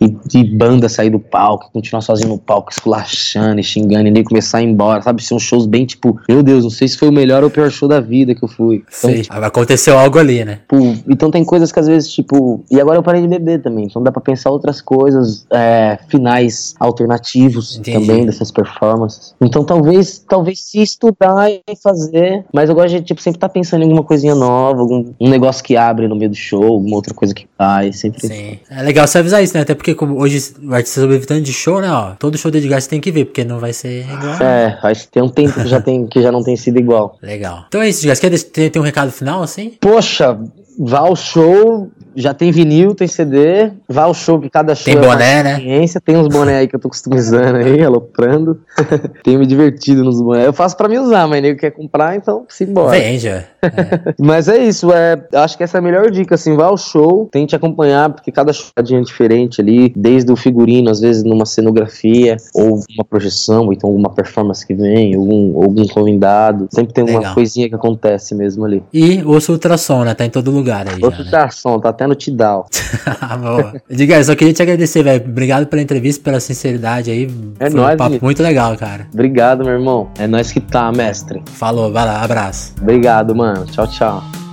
[0.00, 4.22] E de banda sair do palco, continuar sozinho no palco, esculachando e xingando, e nem
[4.22, 5.22] começar a ir embora, sabe?
[5.22, 7.70] São shows bem tipo, meu Deus, não sei se foi o melhor ou o pior
[7.70, 8.76] show da vida que eu fui.
[8.76, 9.22] Então, Sei.
[9.30, 10.60] Aconteceu algo ali, né?
[10.68, 10.76] Tipo,
[11.08, 12.64] então tem coisas que às vezes, tipo.
[12.70, 13.86] E agora eu parei de beber também.
[13.86, 17.98] Então dá pra pensar outras coisas, é, finais alternativos Entendi.
[17.98, 19.34] também dessas performances.
[19.40, 22.44] Então talvez, talvez se estudar e fazer.
[22.52, 25.62] Mas eu gosto de, tipo, sempre estar pensando em alguma coisinha nova, algum um negócio
[25.62, 27.92] que abre no meio do show, alguma outra coisa que cai.
[27.92, 28.26] Sempre.
[28.26, 28.58] Sim.
[28.70, 29.62] É legal você avisar isso, né?
[29.62, 31.90] Até porque como hoje o artista sobrevive tanto de show, né?
[31.90, 34.42] Ó, todo show do Edgar você tem que ver, porque não vai ser igual.
[34.42, 37.18] É, acho que tem um tempo que já, tem, que já não tem sido igual.
[37.22, 37.64] Legal.
[37.68, 38.16] Então é isso, Edgar.
[38.16, 39.74] Você quer ter, ter um recado final, assim?
[39.80, 40.38] Poxa,
[40.78, 41.90] vá ao show.
[42.16, 43.70] Já tem vinil, tem CD.
[43.88, 45.50] Vá ao show que cada show Tem é boné, né?
[45.52, 46.00] experiência.
[46.00, 48.60] Tem uns boné aí que eu tô customizando aí, aloprando.
[49.22, 50.46] Tenho me divertido nos boné.
[50.46, 52.98] Eu faço pra me usar, mas nego quer comprar, então simbora.
[52.98, 53.28] Vende.
[53.28, 53.46] É.
[54.18, 57.28] Mas é isso, é, acho que essa é a melhor dica, assim, vá ao show,
[57.30, 62.36] tente acompanhar, porque cada show é diferente ali, desde o figurino, às vezes numa cenografia,
[62.54, 67.18] ou uma projeção, ou então alguma performance que vem, algum, algum convidado, sempre tem uma
[67.18, 67.34] Legal.
[67.34, 68.82] coisinha que acontece mesmo ali.
[68.92, 70.14] E ouço ultrassom, né?
[70.14, 71.02] Tá em todo lugar aí.
[71.02, 71.30] Outro Já, né?
[71.30, 72.68] garçom, tá até no Tidal.
[73.40, 73.80] Boa.
[73.88, 75.24] Edgar, só queria te agradecer, velho.
[75.24, 77.28] Obrigado pela entrevista, pela sinceridade aí.
[77.58, 78.22] É Foi um nóis, papo Vinícius.
[78.22, 79.06] muito legal, cara.
[79.12, 80.10] Obrigado, meu irmão.
[80.18, 81.42] É nós que tá, mestre.
[81.46, 82.74] Falou, vai lá, abraço.
[82.80, 83.66] Obrigado, mano.
[83.66, 84.45] Tchau, tchau.